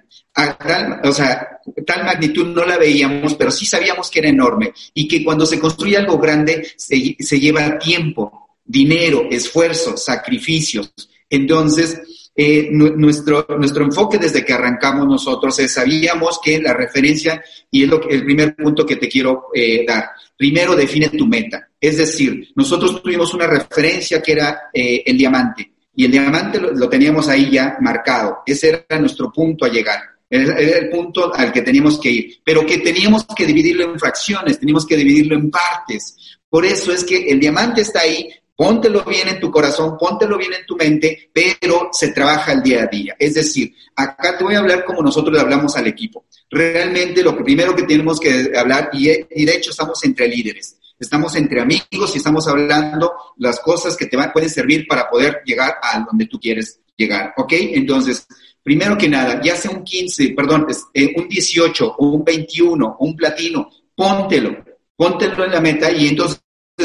o 1.03 1.12
sea, 1.12 1.60
tal 1.86 2.05
magnitud 2.05 2.48
no 2.48 2.65
la 2.65 2.77
veíamos, 2.77 3.36
pero 3.36 3.51
sí 3.51 3.65
sabíamos 3.65 4.10
que 4.10 4.19
era 4.19 4.29
enorme 4.29 4.74
y 4.93 5.07
que 5.07 5.24
cuando 5.24 5.45
se 5.45 5.60
construye 5.60 5.98
algo 5.98 6.17
grande 6.17 6.65
se, 6.77 7.39
lleva 7.39 7.77
tiempo, 7.77 8.50
dinero, 8.63 9.27
esfuerzo, 9.29 9.98
sacrificios. 9.98 10.93
Entonces, 11.29 12.01
eh, 12.33 12.69
nuestro, 12.71 13.45
nuestro 13.57 13.83
enfoque 13.83 14.17
desde 14.17 14.45
que 14.45 14.53
arrancamos 14.53 15.05
nosotros 15.05 15.57
es, 15.60 15.74
sabíamos 15.74 16.39
que 16.43 16.62
la 16.62 16.74
referencia, 16.74 17.43
y 17.69 17.83
es 17.83 17.89
lo 17.89 18.00
que, 18.00 18.15
el 18.15 18.24
primer 18.24 18.55
punto 18.55 18.86
que 18.86 18.95
te 18.95 19.10
quiero 19.10 19.48
eh, 19.53 19.86
dar, 19.86 20.12
primero 20.38 20.75
define 20.75 21.10
tu 21.10 21.27
meta. 21.27 21.69
Es 21.79 21.98
decir, 21.98 22.50
nosotros 22.55 23.01
tuvimos 23.01 23.33
una 23.33 23.48
referencia 23.48 24.21
que 24.21 24.31
era 24.31 24.62
eh, 24.74 25.03
el 25.05 25.17
diamante, 25.17 25.71
y 25.95 26.05
el 26.05 26.12
diamante 26.12 26.60
lo, 26.60 26.89
teníamos 26.89 27.27
ahí 27.27 27.51
ya 27.51 27.77
marcado. 27.81 28.39
Ese 28.45 28.86
era 28.88 29.00
nuestro 29.00 29.31
punto 29.31 29.65
a 29.65 29.69
llegar. 29.69 30.00
Era 30.29 30.57
el 30.57 30.89
punto 30.89 31.33
al 31.33 31.51
que 31.51 31.62
teníamos 31.62 32.00
que 32.00 32.10
ir, 32.10 32.39
pero 32.43 32.65
que 32.65 32.77
teníamos 32.77 33.25
que 33.36 33.45
dividirlo 33.45 33.83
en 33.83 34.00
fracciones, 34.00 34.60
teníamos 34.60 34.86
que 34.86 34.95
dividirlo 34.95 35.36
en 35.36 35.51
partes. 35.51 36.15
Por 36.50 36.65
eso 36.65 36.93
es 36.93 37.03
que 37.03 37.29
el 37.29 37.39
diamante 37.39 37.81
está 37.81 38.01
ahí, 38.01 38.29
póntelo 38.55 39.03
bien 39.03 39.27
en 39.27 39.39
tu 39.39 39.51
corazón, 39.51 39.98
póntelo 39.98 40.38
bien 40.38 40.53
en 40.53 40.65
tu 40.65 40.77
mente, 40.77 41.31
pero 41.33 41.89
se 41.91 42.13
trabaja 42.13 42.53
el 42.53 42.62
día 42.62 42.83
a 42.83 42.88
día. 42.88 43.15
Es 43.17 43.33
decir, 43.33 43.74
acá 43.95 44.38
te 44.38 44.43
voy 44.43 44.55
a 44.55 44.60
hablar 44.60 44.86
como 44.86 45.01
nosotros 45.01 45.33
le 45.33 45.41
hablamos 45.41 45.75
al 45.75 45.88
equipo. 45.88 46.25
Realmente 46.50 47.24
lo 47.24 47.36
primero 47.43 47.75
que 47.75 47.83
tenemos 47.83 48.19
que 48.19 48.51
hablar, 48.55 48.89
y, 48.93 49.05
de 49.07 49.55
hecho 49.55 49.71
estamos 49.71 50.03
entre 50.05 50.27
líderes, 50.27 50.77
estamos 51.01 51.36
entre 51.36 51.62
amigos 51.62 52.13
y 52.13 52.17
estamos 52.17 52.48
hablando 52.48 53.12
las 53.38 53.60
cosas 53.60 53.98
que 53.98 54.05
te 54.05 54.17
pueden 54.31 54.50
servir 54.50 54.86
para 54.88 55.10
poder 55.10 55.41
llegar 55.43 55.75
a 55.81 56.00
donde 56.00 56.27
tú 56.27 56.39
quieres 56.39 56.79
llegar, 56.96 57.34
¿ok? 57.36 57.53
Entonces, 57.53 58.27
primero 58.62 58.98
que 58.98 59.10
nada, 59.10 59.41
ya 59.43 59.55
sea 59.55 59.72
un 59.72 59.84
15, 59.84 60.29
perdón, 60.29 60.67
eh, 60.93 61.13
un 61.17 61.27
18 61.27 61.96
o 61.98 62.08
un 62.08 62.24
21 62.24 62.98
o 63.00 63.05
un 63.05 63.15
platino, 63.15 63.70
póntelo, 63.96 64.63
póntelo 64.96 65.46
en 65.46 65.51
la 65.51 65.60
meta 65.60 65.91
y 65.91 66.10
entonces 66.10 66.41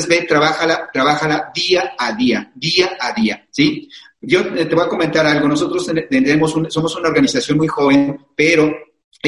ve, 0.08 0.22
trabájala, 0.22 0.88
trabájala 0.92 1.52
día 1.54 1.92
a 1.98 2.12
día, 2.12 2.50
día 2.54 2.96
a 2.98 3.12
día, 3.12 3.46
¿sí? 3.50 3.88
Yo 4.20 4.42
te 4.52 4.74
voy 4.74 4.84
a 4.84 4.88
comentar 4.88 5.24
algo. 5.26 5.46
Nosotros 5.46 5.86
tenemos 6.08 6.54
somos 6.68 6.96
una 6.96 7.08
organización 7.08 7.58
muy 7.58 7.68
joven, 7.68 8.18
pero 8.34 8.74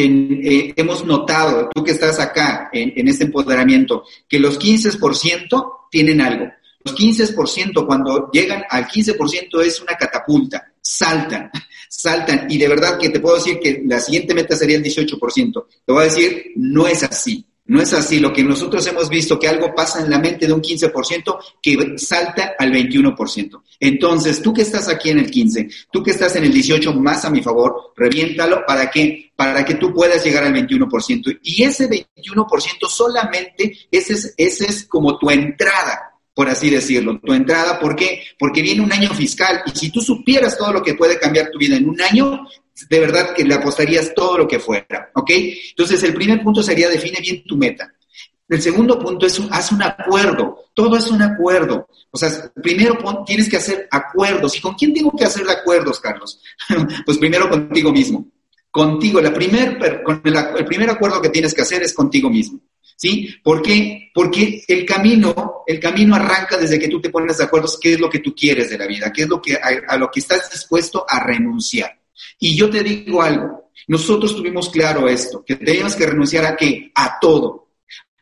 eh, 0.04 0.72
hemos 0.76 1.04
notado, 1.04 1.68
tú 1.74 1.84
que 1.84 1.92
estás 1.92 2.18
acá 2.20 2.70
en, 2.72 2.92
en 2.96 3.08
este 3.08 3.24
empoderamiento, 3.24 4.04
que 4.28 4.38
los 4.38 4.58
15% 4.58 5.78
tienen 5.90 6.20
algo. 6.20 6.50
Los 6.84 6.96
15%, 6.96 7.86
cuando 7.86 8.30
llegan 8.32 8.62
al 8.68 8.86
15%, 8.86 9.62
es 9.62 9.80
una 9.80 9.94
catapulta. 9.94 10.72
Saltan, 10.80 11.50
saltan. 11.88 12.46
Y 12.48 12.58
de 12.58 12.68
verdad 12.68 12.98
que 12.98 13.10
te 13.10 13.20
puedo 13.20 13.36
decir 13.36 13.58
que 13.58 13.82
la 13.84 14.00
siguiente 14.00 14.34
meta 14.34 14.56
sería 14.56 14.76
el 14.76 14.84
18%. 14.84 15.64
Te 15.84 15.92
voy 15.92 16.02
a 16.02 16.04
decir, 16.04 16.52
no 16.56 16.86
es 16.86 17.02
así. 17.02 17.44
No 17.68 17.82
es 17.82 17.92
así. 17.92 18.18
Lo 18.18 18.32
que 18.32 18.42
nosotros 18.42 18.86
hemos 18.86 19.08
visto, 19.08 19.38
que 19.38 19.46
algo 19.46 19.74
pasa 19.74 20.00
en 20.00 20.10
la 20.10 20.18
mente 20.18 20.46
de 20.46 20.52
un 20.52 20.62
15% 20.62 21.38
que 21.62 21.98
salta 21.98 22.54
al 22.58 22.72
21%. 22.72 23.62
Entonces, 23.78 24.42
tú 24.42 24.52
que 24.52 24.62
estás 24.62 24.88
aquí 24.88 25.10
en 25.10 25.18
el 25.18 25.30
15, 25.30 25.68
tú 25.92 26.02
que 26.02 26.10
estás 26.10 26.34
en 26.36 26.44
el 26.44 26.52
18 26.52 26.94
más 26.94 27.24
a 27.24 27.30
mi 27.30 27.42
favor, 27.42 27.92
reviéntalo 27.94 28.64
para 28.66 28.90
que, 28.90 29.32
para 29.36 29.64
que 29.64 29.74
tú 29.74 29.92
puedas 29.92 30.24
llegar 30.24 30.44
al 30.44 30.54
21%. 30.54 31.40
Y 31.42 31.62
ese 31.62 31.88
21% 31.88 32.88
solamente, 32.88 33.78
ese 33.90 34.14
es, 34.14 34.34
ese 34.36 34.64
es 34.66 34.86
como 34.86 35.18
tu 35.18 35.30
entrada 35.30 36.04
por 36.38 36.48
así 36.48 36.70
decirlo, 36.70 37.18
tu 37.18 37.32
entrada. 37.32 37.80
¿Por 37.80 37.96
qué? 37.96 38.22
Porque 38.38 38.62
viene 38.62 38.80
un 38.80 38.92
año 38.92 39.12
fiscal 39.12 39.60
y 39.66 39.76
si 39.76 39.90
tú 39.90 40.00
supieras 40.00 40.56
todo 40.56 40.72
lo 40.72 40.84
que 40.84 40.94
puede 40.94 41.18
cambiar 41.18 41.50
tu 41.50 41.58
vida 41.58 41.76
en 41.76 41.88
un 41.88 42.00
año, 42.00 42.46
de 42.88 43.00
verdad 43.00 43.34
que 43.34 43.44
le 43.44 43.54
apostarías 43.54 44.12
todo 44.14 44.38
lo 44.38 44.48
que 44.48 44.58
fuera, 44.58 45.10
¿ok? 45.14 45.30
Entonces, 45.70 46.02
el 46.02 46.14
primer 46.14 46.42
punto 46.42 46.62
sería 46.62 46.88
define 46.88 47.20
bien 47.20 47.44
tu 47.44 47.56
meta. 47.56 47.92
El 48.48 48.62
segundo 48.62 48.98
punto 48.98 49.26
es 49.26 49.40
haz 49.50 49.72
un 49.72 49.82
acuerdo. 49.82 50.70
Todo 50.74 50.96
es 50.96 51.08
un 51.08 51.20
acuerdo. 51.20 51.86
O 52.10 52.16
sea, 52.16 52.30
primero 52.62 52.98
tienes 53.26 53.48
que 53.48 53.58
hacer 53.58 53.86
acuerdos. 53.90 54.56
¿Y 54.56 54.60
con 54.60 54.74
quién 54.74 54.94
tengo 54.94 55.12
que 55.16 55.24
hacer 55.24 55.48
acuerdos, 55.48 56.00
Carlos? 56.00 56.40
pues 57.04 57.18
primero 57.18 57.48
contigo 57.50 57.92
mismo. 57.92 58.26
Contigo. 58.70 59.18
El 59.20 59.32
primer 59.32 60.90
acuerdo 60.90 61.20
que 61.20 61.28
tienes 61.28 61.52
que 61.52 61.62
hacer 61.62 61.82
es 61.82 61.92
contigo 61.92 62.30
mismo. 62.30 62.60
¿Sí? 62.96 63.32
¿Por 63.44 63.62
qué? 63.62 64.10
Porque 64.12 64.64
el 64.66 64.84
camino, 64.84 65.62
el 65.66 65.78
camino 65.78 66.16
arranca 66.16 66.56
desde 66.56 66.80
que 66.80 66.88
tú 66.88 67.00
te 67.00 67.10
pones 67.10 67.38
de 67.38 67.44
acuerdo 67.44 67.68
qué 67.80 67.92
es 67.92 68.00
lo 68.00 68.10
que 68.10 68.18
tú 68.18 68.34
quieres 68.34 68.70
de 68.70 68.78
la 68.78 68.86
vida, 68.88 69.12
qué 69.12 69.22
es 69.22 69.28
lo 69.28 69.40
que, 69.40 69.54
a, 69.54 69.96
lo 69.96 70.10
que 70.10 70.18
estás 70.18 70.50
dispuesto 70.50 71.06
a 71.08 71.20
renunciar. 71.22 71.96
Y 72.38 72.56
yo 72.56 72.70
te 72.70 72.82
digo 72.82 73.22
algo, 73.22 73.70
nosotros 73.88 74.36
tuvimos 74.36 74.68
claro 74.70 75.08
esto, 75.08 75.44
que 75.44 75.56
teníamos 75.56 75.96
que 75.96 76.06
renunciar 76.06 76.44
a 76.44 76.56
qué? 76.56 76.90
A 76.94 77.18
todo. 77.20 77.68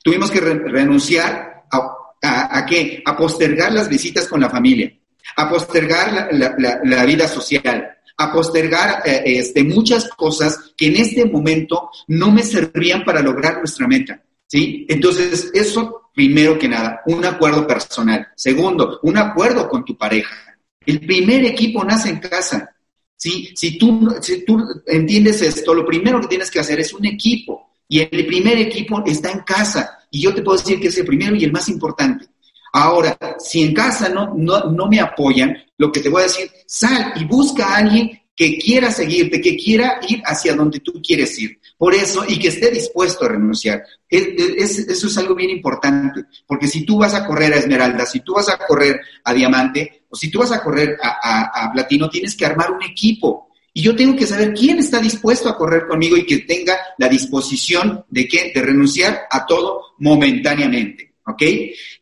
Tuvimos 0.02 0.30
que 0.30 0.40
renunciar 0.40 1.64
a, 1.70 2.59
a, 2.59 2.66
qué? 2.66 3.02
A 3.04 3.16
postergar 3.16 3.72
las 3.72 3.88
visitas 3.88 4.28
con 4.28 4.40
la 4.40 4.50
familia, 4.50 4.92
a 5.37 5.48
postergar 5.48 6.28
la, 6.32 7.04
vida 7.04 7.26
social, 7.26 7.88
a 8.16 8.32
postergar 8.32 9.02
eh, 9.04 9.22
este, 9.24 9.64
muchas 9.64 10.09
cosas 10.11 10.72
que 10.76 10.87
en 10.87 10.96
este 10.96 11.24
momento 11.24 11.90
no 12.09 12.30
me 12.30 12.42
servían 12.42 13.04
para 13.04 13.20
lograr 13.20 13.59
nuestra 13.59 13.88
meta. 13.88 14.22
¿Sí? 14.46 14.87
Entonces, 14.88 15.50
eso, 15.52 16.11
primero 16.14 16.56
que 16.56 16.68
nada, 16.68 17.02
un 17.06 17.24
acuerdo 17.24 17.66
personal. 17.66 18.28
Segundo, 18.37 19.00
un 19.02 19.18
acuerdo 19.18 19.68
con 19.68 19.85
tu 19.85 19.98
pareja. 19.98 20.56
El 20.85 21.00
primer 21.00 21.44
equipo 21.44 21.85
nace 21.85 22.11
en 22.11 22.20
casa. 22.20 22.75
¿Sí? 23.16 23.50
Si, 23.55 23.79
tú, 23.79 24.14
si 24.20 24.44
tú 24.44 24.62
entiendes 24.87 25.42
esto, 25.42 25.74
lo 25.74 25.85
primero 25.85 26.20
que 26.20 26.29
tienes 26.29 26.50
que 26.50 26.61
hacer 26.61 26.81
es 26.81 26.92
un 26.92 27.07
equipo. 27.07 27.70
Y 27.88 28.00
el 28.00 28.26
primer 28.26 28.59
equipo 28.59 29.02
está 29.07 29.31
en 29.31 29.40
casa. 29.40 29.98
Y 30.11 30.22
yo 30.22 30.35
te 30.35 30.42
puedo 30.42 30.59
decir 30.59 30.81
que 30.81 30.88
es 30.88 30.98
el 30.98 31.07
primero 31.07 31.37
y 31.37 31.44
el 31.44 31.52
más 31.52 31.68
importante. 31.68 32.26
Ahora, 32.72 33.16
si 33.38 33.62
en 33.62 33.72
casa 33.72 34.09
no, 34.09 34.35
no, 34.35 34.70
no 34.70 34.87
me 34.87 35.00
apoyan, 35.00 35.57
lo 35.79 35.90
que 35.90 36.00
te 36.00 36.09
voy 36.09 36.22
a 36.22 36.24
decir, 36.24 36.50
sal 36.66 37.12
y 37.16 37.24
busca 37.24 37.66
a 37.66 37.76
alguien 37.79 38.20
que 38.35 38.59
quiera 38.59 38.90
seguirte, 38.90 39.40
que 39.40 39.57
quiera 39.57 39.98
ir 40.07 40.20
hacia 40.24 40.55
donde 40.55 40.81
tú 40.81 41.00
quieres 41.02 41.38
ir. 41.38 41.59
Por 41.78 41.94
eso, 41.94 42.24
y 42.26 42.38
que 42.38 42.48
esté 42.48 42.70
dispuesto 42.70 43.26
a 43.26 43.28
renunciar. 43.28 43.84
eso 44.08 45.06
es 45.06 45.18
algo 45.18 45.34
bien 45.34 45.50
importante, 45.50 46.24
porque 46.46 46.68
si 46.68 46.86
tú 46.86 46.98
vas 46.98 47.12
a 47.12 47.26
correr 47.26 47.52
a 47.52 47.58
Esmeralda, 47.58 48.06
si 48.06 48.20
tú 48.20 48.34
vas 48.34 48.48
a 48.48 48.56
correr 48.56 49.00
a 49.24 49.34
Diamante, 49.34 50.04
o 50.08 50.16
si 50.16 50.30
tú 50.30 50.38
vas 50.38 50.52
a 50.52 50.62
correr 50.62 50.96
a, 51.02 51.70
Platino, 51.72 52.08
tienes 52.08 52.34
que 52.34 52.46
armar 52.46 52.70
un 52.70 52.82
equipo. 52.82 53.50
Y 53.74 53.82
yo 53.82 53.94
tengo 53.94 54.16
que 54.16 54.26
saber 54.26 54.54
quién 54.54 54.78
está 54.78 54.98
dispuesto 55.00 55.50
a 55.50 55.56
correr 55.56 55.86
conmigo 55.86 56.16
y 56.16 56.24
que 56.24 56.38
tenga 56.38 56.78
la 56.96 57.08
disposición 57.08 58.06
de, 58.08 58.26
qué, 58.26 58.52
de 58.54 58.62
renunciar 58.62 59.26
a 59.30 59.44
todo 59.44 59.82
momentáneamente. 59.98 61.16
¿Ok? 61.26 61.42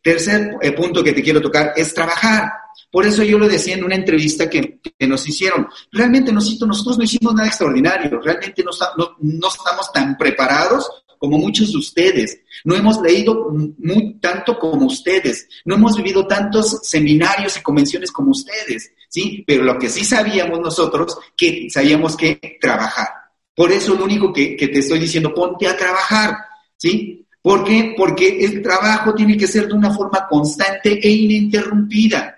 Tercer 0.01 0.57
eh, 0.61 0.73
punto 0.73 1.03
que 1.03 1.13
te 1.13 1.23
quiero 1.23 1.41
tocar 1.41 1.73
es 1.75 1.93
trabajar. 1.93 2.53
Por 2.95 3.05
eso 3.05 3.25
yo 3.25 3.41
lo 3.41 3.49
decía 3.49 3.75
en 3.75 3.83
una 3.83 3.97
entrevista 3.97 4.49
que, 4.49 4.79
nos 5.01 5.29
hicieron. 5.29 5.67
Realmente 5.91 6.31
nosotros, 6.31 6.97
no 6.97 7.03
hicimos 7.03 7.35
nada 7.35 7.49
extraordinario, 7.49 8.21
realmente 8.21 8.63
no, 8.63 9.49
estamos 9.49 9.93
tan 9.93 10.17
preparados 10.17 10.89
como 11.19 11.37
muchos 11.39 11.73
de 11.73 11.79
ustedes. 11.79 12.39
No 12.63 12.77
hemos 12.77 13.03
leído 13.03 13.51
muy, 13.51 14.15
tanto 14.21 14.57
como 14.61 14.87
ustedes, 14.87 15.49
no 15.65 15.75
hemos 15.75 15.97
vivido 15.97 16.25
tantos 16.29 16.83
seminarios 16.85 17.59
y 17.59 17.63
convenciones 17.63 18.13
como 18.13 18.31
ustedes, 18.31 18.93
¿sí? 19.09 19.43
Pero 19.45 19.65
lo 19.65 19.77
que 19.77 19.91
sí 19.91 20.05
sabíamos 20.05 20.61
nosotros, 20.61 21.19
que 21.37 21.67
sabíamos 21.71 22.17
que 22.17 22.59
trabajar. 22.61 23.09
Por 23.57 23.73
eso 23.73 23.97
lo 23.97 24.05
único 24.05 24.33
que, 24.33 24.55
que 24.55 24.69
te 24.69 24.79
estoy 24.79 25.01
diciendo, 25.01 25.35
ponte 25.35 25.67
a 25.67 25.77
trabajar, 25.77 26.37
¿sí? 26.77 27.27
¿Por 27.43 27.65
qué? 27.65 27.93
Porque 27.97 28.45
el 28.45 28.63
trabajo 28.63 29.13
tiene 29.15 29.37
que 29.37 29.49
ser 29.49 29.67
de 29.67 29.75
una 29.75 29.93
forma 29.93 30.29
constante 30.29 31.01
e 31.05 31.11
ininterrumpida. 31.11 32.35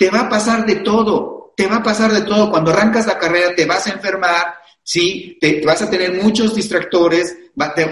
Te 0.00 0.08
va 0.08 0.20
a 0.20 0.28
pasar 0.30 0.64
de 0.64 0.76
todo, 0.76 1.52
te 1.54 1.66
va 1.66 1.76
a 1.76 1.82
pasar 1.82 2.10
de 2.10 2.22
todo. 2.22 2.50
Cuando 2.50 2.70
arrancas 2.70 3.06
la 3.06 3.18
carrera 3.18 3.54
te 3.54 3.66
vas 3.66 3.86
a 3.86 3.90
enfermar, 3.90 4.54
¿sí? 4.82 5.36
Te, 5.38 5.60
vas 5.60 5.82
a 5.82 5.90
tener 5.90 6.22
muchos 6.22 6.54
distractores, 6.54 7.36
te, 7.76 7.84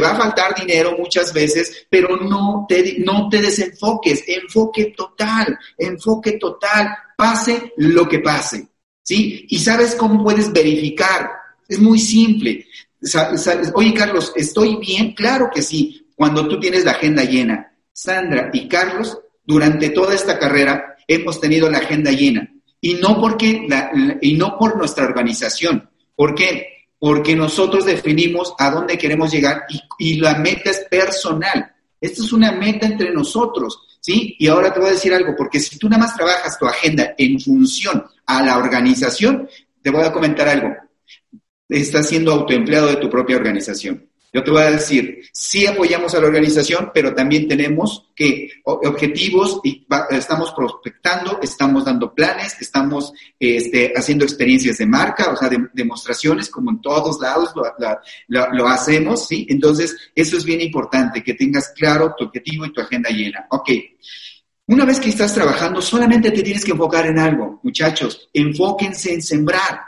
va 0.00 0.10
a 0.10 0.16
faltar 0.16 0.56
dinero 0.56 0.96
muchas 0.98 1.32
veces, 1.32 1.86
pero 1.88 2.16
no 2.16 2.66
te, 2.68 2.96
no 2.98 3.28
te 3.28 3.40
desenfoques, 3.40 4.24
enfoque 4.26 4.92
total, 4.96 5.56
enfoque 5.78 6.32
total, 6.32 6.88
pase 7.16 7.72
lo 7.76 8.08
que 8.08 8.18
pase, 8.18 8.66
¿sí? 9.04 9.46
Y 9.48 9.60
sabes 9.60 9.94
cómo 9.94 10.24
puedes 10.24 10.52
verificar, 10.52 11.30
es 11.68 11.78
muy 11.78 12.00
simple. 12.00 12.66
Oye, 13.74 13.94
Carlos, 13.94 14.32
¿estoy 14.34 14.78
bien? 14.78 15.14
Claro 15.14 15.48
que 15.54 15.62
sí, 15.62 16.10
cuando 16.16 16.48
tú 16.48 16.58
tienes 16.58 16.84
la 16.84 16.90
agenda 16.90 17.22
llena. 17.22 17.72
Sandra 17.92 18.50
y 18.52 18.66
Carlos, 18.66 19.16
durante 19.44 19.90
toda 19.90 20.12
esta 20.12 20.40
carrera, 20.40 20.95
hemos 21.06 21.40
tenido 21.40 21.70
la 21.70 21.78
agenda 21.78 22.10
llena. 22.10 22.52
Y 22.80 22.94
no, 22.94 23.20
porque 23.20 23.66
y 24.20 24.34
no 24.34 24.58
por 24.58 24.76
nuestra 24.76 25.04
organización. 25.04 25.88
¿Por 26.14 26.34
qué? 26.34 26.86
Porque 26.98 27.34
nosotros 27.34 27.84
definimos 27.84 28.54
a 28.58 28.70
dónde 28.70 28.98
queremos 28.98 29.30
llegar 29.30 29.64
y, 29.98 30.14
la 30.20 30.38
meta 30.38 30.70
es 30.70 30.86
personal. 30.90 31.72
Esto 32.00 32.22
es 32.22 32.32
una 32.32 32.52
meta 32.52 32.86
entre 32.86 33.12
nosotros, 33.12 33.98
¿sí? 34.00 34.36
Y 34.38 34.48
ahora 34.48 34.72
te 34.72 34.80
voy 34.80 34.90
a 34.90 34.92
decir 34.92 35.12
algo, 35.12 35.34
porque 35.36 35.60
si 35.60 35.78
tú 35.78 35.88
nada 35.88 36.04
más 36.04 36.16
trabajas 36.16 36.58
tu 36.58 36.66
agenda 36.66 37.14
en 37.16 37.40
función 37.40 38.04
a 38.26 38.42
la 38.42 38.58
organización, 38.58 39.48
te 39.82 39.90
voy 39.90 40.02
a 40.02 40.12
comentar 40.12 40.48
algo. 40.48 40.74
Estás 41.68 42.08
siendo 42.08 42.32
autoempleado 42.32 42.88
de 42.88 42.96
tu 42.96 43.10
propia 43.10 43.36
organización. 43.36 44.08
Yo 44.36 44.44
te 44.44 44.50
voy 44.50 44.64
a 44.64 44.70
decir, 44.70 45.22
sí 45.32 45.66
apoyamos 45.66 46.14
a 46.14 46.20
la 46.20 46.26
organización, 46.26 46.90
pero 46.92 47.14
también 47.14 47.48
tenemos 47.48 48.10
que 48.14 48.50
objetivos 48.64 49.62
y 49.64 49.86
estamos 50.10 50.52
prospectando, 50.52 51.38
estamos 51.40 51.86
dando 51.86 52.12
planes, 52.12 52.54
estamos 52.60 53.14
este, 53.40 53.94
haciendo 53.96 54.26
experiencias 54.26 54.76
de 54.76 54.84
marca, 54.84 55.30
o 55.30 55.36
sea, 55.36 55.48
demostraciones 55.72 56.50
como 56.50 56.70
en 56.70 56.82
todos 56.82 57.18
lados 57.18 57.54
lo, 58.28 58.52
lo, 58.52 58.68
hacemos, 58.68 59.26
¿sí? 59.26 59.46
Entonces, 59.48 59.96
eso 60.14 60.36
es 60.36 60.44
bien 60.44 60.60
importante, 60.60 61.24
que 61.24 61.32
tengas 61.32 61.70
claro 61.70 62.14
tu 62.14 62.24
objetivo 62.24 62.66
y 62.66 62.74
tu 62.74 62.82
agenda 62.82 63.08
llena. 63.08 63.46
Ok. 63.48 63.70
Una 64.66 64.84
vez 64.84 65.00
que 65.00 65.08
estás 65.08 65.32
trabajando, 65.32 65.80
solamente 65.80 66.30
te 66.30 66.42
tienes 66.42 66.62
que 66.62 66.72
enfocar 66.72 67.06
en 67.06 67.18
algo. 67.18 67.58
Muchachos, 67.62 68.28
enfóquense 68.34 69.14
en 69.14 69.22
sembrar. 69.22 69.80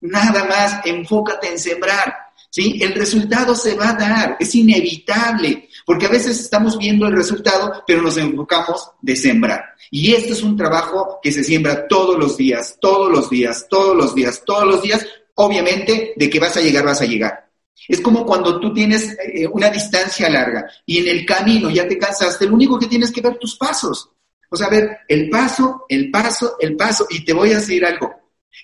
Nada 0.00 0.44
más, 0.46 0.84
enfócate 0.84 1.52
en 1.52 1.60
sembrar. 1.60 2.25
¿Sí? 2.56 2.78
El 2.80 2.94
resultado 2.94 3.54
se 3.54 3.74
va 3.74 3.90
a 3.90 3.94
dar, 3.94 4.36
es 4.40 4.54
inevitable, 4.54 5.68
porque 5.84 6.06
a 6.06 6.08
veces 6.08 6.40
estamos 6.40 6.78
viendo 6.78 7.06
el 7.06 7.14
resultado, 7.14 7.84
pero 7.86 8.00
nos 8.00 8.16
enfocamos 8.16 8.92
de 9.02 9.14
sembrar. 9.14 9.62
Y 9.90 10.14
esto 10.14 10.32
es 10.32 10.42
un 10.42 10.56
trabajo 10.56 11.18
que 11.22 11.32
se 11.32 11.44
siembra 11.44 11.86
todos 11.86 12.18
los 12.18 12.38
días, 12.38 12.78
todos 12.80 13.12
los 13.12 13.28
días, 13.28 13.66
todos 13.68 13.94
los 13.94 14.14
días, 14.14 14.42
todos 14.46 14.64
los 14.64 14.82
días. 14.82 15.06
Obviamente, 15.34 16.14
de 16.16 16.30
que 16.30 16.40
vas 16.40 16.56
a 16.56 16.62
llegar, 16.62 16.86
vas 16.86 17.02
a 17.02 17.04
llegar. 17.04 17.46
Es 17.88 18.00
como 18.00 18.24
cuando 18.24 18.58
tú 18.58 18.72
tienes 18.72 19.14
eh, 19.18 19.46
una 19.46 19.68
distancia 19.68 20.30
larga 20.30 20.66
y 20.86 20.98
en 20.98 21.08
el 21.08 21.26
camino 21.26 21.68
ya 21.68 21.86
te 21.86 21.98
cansaste, 21.98 22.46
lo 22.46 22.54
único 22.54 22.78
que 22.78 22.86
tienes 22.86 23.12
que 23.12 23.20
ver 23.20 23.36
tus 23.36 23.56
pasos. 23.56 24.08
O 24.48 24.56
sea, 24.56 24.70
ver 24.70 25.00
el 25.08 25.28
paso, 25.28 25.84
el 25.90 26.10
paso, 26.10 26.56
el 26.58 26.74
paso, 26.74 27.06
y 27.10 27.22
te 27.22 27.34
voy 27.34 27.52
a 27.52 27.56
decir 27.56 27.84
algo. 27.84 28.14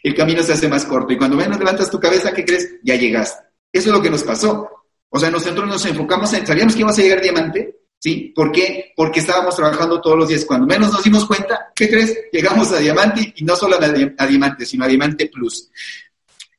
El 0.03 0.15
camino 0.15 0.43
se 0.43 0.55
hace 0.55 0.67
más 0.67 0.87
corto 0.87 1.13
y 1.13 1.19
cuando 1.19 1.37
menos 1.37 1.59
levantas 1.59 1.91
tu 1.91 2.01
cabeza, 2.01 2.33
¿qué 2.33 2.47
crees? 2.47 2.77
Ya 2.83 2.95
llegaste. 2.95 3.52
Eso 3.73 3.89
es 3.89 3.95
lo 3.95 4.03
que 4.03 4.11
nos 4.11 4.23
pasó. 4.23 4.69
O 5.09 5.19
sea, 5.19 5.31
nosotros 5.31 5.67
nos 5.67 5.85
enfocamos 5.87 6.33
en, 6.35 6.47
sabíamos 6.47 6.75
que 6.75 6.81
íbamos 6.81 6.99
a 6.99 7.03
llegar 7.03 7.19
a 7.19 7.23
diamante, 7.23 7.77
¿sí? 7.99 8.33
¿Por 8.35 8.51
qué? 8.51 8.93
Porque 8.97 9.21
estábamos 9.21 9.55
trabajando 9.57 10.01
todos 10.01 10.19
los 10.19 10.29
días. 10.29 10.45
Cuando 10.45 10.67
menos 10.67 10.93
nos 10.93 11.03
dimos 11.03 11.27
cuenta, 11.27 11.71
¿qué 11.75 11.89
crees? 11.89 12.19
Llegamos 12.33 12.73
a 12.73 12.79
diamante 12.79 13.33
y 13.37 13.45
no 13.45 13.55
solo 13.55 13.77
a, 13.77 14.27
diamante, 14.27 14.67
sino 14.67 14.85
a 14.85 14.89
diamante 14.89 15.29
plus. 15.29 15.71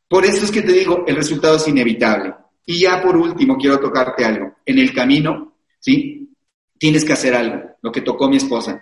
Por 0.07 0.25
eso 0.25 0.45
es 0.45 0.51
que 0.51 0.61
te 0.61 0.71
digo, 0.71 1.03
el 1.07 1.15
resultado 1.15 1.55
es 1.55 1.67
inevitable. 1.67 2.33
Y 2.65 2.79
ya 2.79 3.01
por 3.01 3.17
último, 3.17 3.57
quiero 3.57 3.79
tocarte 3.79 4.23
algo. 4.23 4.57
En 4.65 4.79
el 4.79 4.93
camino, 4.93 5.55
¿sí? 5.79 6.29
Tienes 6.77 7.03
que 7.03 7.13
hacer 7.13 7.33
algo, 7.35 7.77
lo 7.81 7.91
que 7.91 8.01
tocó 8.01 8.29
mi 8.29 8.37
esposa. 8.37 8.81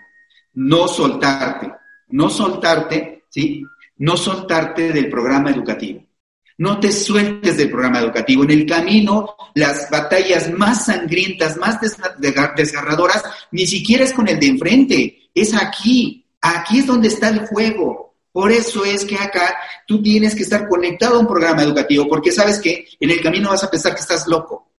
No 0.54 0.88
soltarte, 0.88 1.72
no 2.10 2.30
soltarte, 2.30 3.24
¿sí? 3.30 3.64
No 3.98 4.18
soltarte 4.18 4.92
del 4.92 5.10
programa 5.10 5.50
educativo. 5.50 6.04
No 6.62 6.80
te 6.80 6.92
sueltes 6.92 7.58
del 7.58 7.72
programa 7.72 8.02
educativo. 8.02 8.44
En 8.44 8.52
el 8.52 8.68
camino, 8.68 9.36
las 9.56 9.90
batallas 9.90 10.48
más 10.52 10.86
sangrientas, 10.86 11.58
más 11.58 11.80
desgarradoras, 12.56 13.24
ni 13.50 13.66
siquiera 13.66 14.04
es 14.04 14.14
con 14.14 14.28
el 14.28 14.40
de 14.40 14.46
enfrente, 14.46 15.32
es 15.34 15.56
aquí. 15.56 16.24
Aquí 16.40 16.78
es 16.78 16.86
donde 16.86 17.08
está 17.08 17.30
el 17.30 17.48
juego. 17.48 18.14
Por 18.32 18.52
eso 18.52 18.86
es 18.86 19.06
que 19.06 19.16
acá 19.16 19.58
tú 19.88 20.04
tienes 20.04 20.36
que 20.36 20.44
estar 20.44 20.68
conectado 20.68 21.16
a 21.16 21.20
un 21.22 21.28
programa 21.28 21.64
educativo, 21.64 22.08
porque 22.08 22.32
sabes 22.32 22.60
que 22.60 22.86
en 23.00 23.10
el 23.10 23.24
camino 23.24 23.50
vas 23.50 23.64
a 23.64 23.72
pensar 23.72 23.96
que 23.96 24.02
estás 24.02 24.28
loco, 24.28 24.72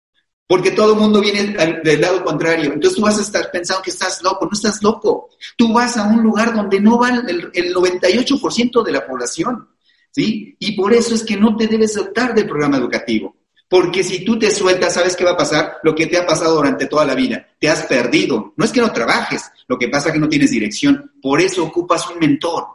porque 0.47 0.71
todo 0.71 0.92
el 0.92 1.01
mundo 1.01 1.21
viene 1.21 1.53
del 1.83 2.01
lado 2.01 2.23
contrario. 2.23 2.75
Entonces 2.75 2.95
tú 2.95 3.03
vas 3.03 3.18
a 3.18 3.23
estar 3.23 3.51
pensando 3.51 3.83
que 3.83 3.90
estás 3.90 4.23
loco, 4.23 4.45
no 4.45 4.53
estás 4.53 4.81
loco. 4.85 5.31
Tú 5.57 5.73
vas 5.73 5.97
a 5.97 6.05
un 6.05 6.23
lugar 6.23 6.55
donde 6.55 6.79
no 6.79 6.97
va 6.97 7.09
el, 7.09 7.51
el 7.53 7.75
98% 7.75 8.85
de 8.85 8.92
la 8.92 9.05
población. 9.05 9.66
¿Sí? 10.12 10.55
Y 10.61 10.72
por 10.77 10.92
eso 10.92 11.14
es 11.14 11.25
que 11.25 11.37
no 11.37 11.57
te 11.57 11.66
debes 11.66 11.94
soltar 11.94 12.35
del 12.35 12.46
programa 12.46 12.77
educativo. 12.77 13.35
Porque 13.72 14.05
si 14.05 14.22
tú 14.22 14.38
te 14.38 14.51
sueltas, 14.51 14.92
¿sabes 14.92 15.16
qué 15.16 15.25
va 15.25 15.31
a 15.31 15.37
pasar? 15.37 15.79
Lo 15.83 15.94
que 15.94 16.07
te 16.07 16.18
ha 16.18 16.27
pasado 16.27 16.57
durante 16.57 16.87
toda 16.87 17.07
la 17.07 17.14
vida. 17.14 17.48
Te 17.59 17.70
has 17.70 17.85
perdido. 17.85 18.53
No 18.55 18.66
es 18.66 18.70
que 18.70 18.83
no 18.83 18.92
trabajes, 18.92 19.51
lo 19.66 19.79
que 19.79 19.88
pasa 19.88 20.09
es 20.09 20.12
que 20.12 20.20
no 20.20 20.29
tienes 20.29 20.51
dirección. 20.51 21.12
Por 21.22 21.40
eso 21.40 21.64
ocupas 21.64 22.07
un 22.11 22.18
mentor. 22.18 22.66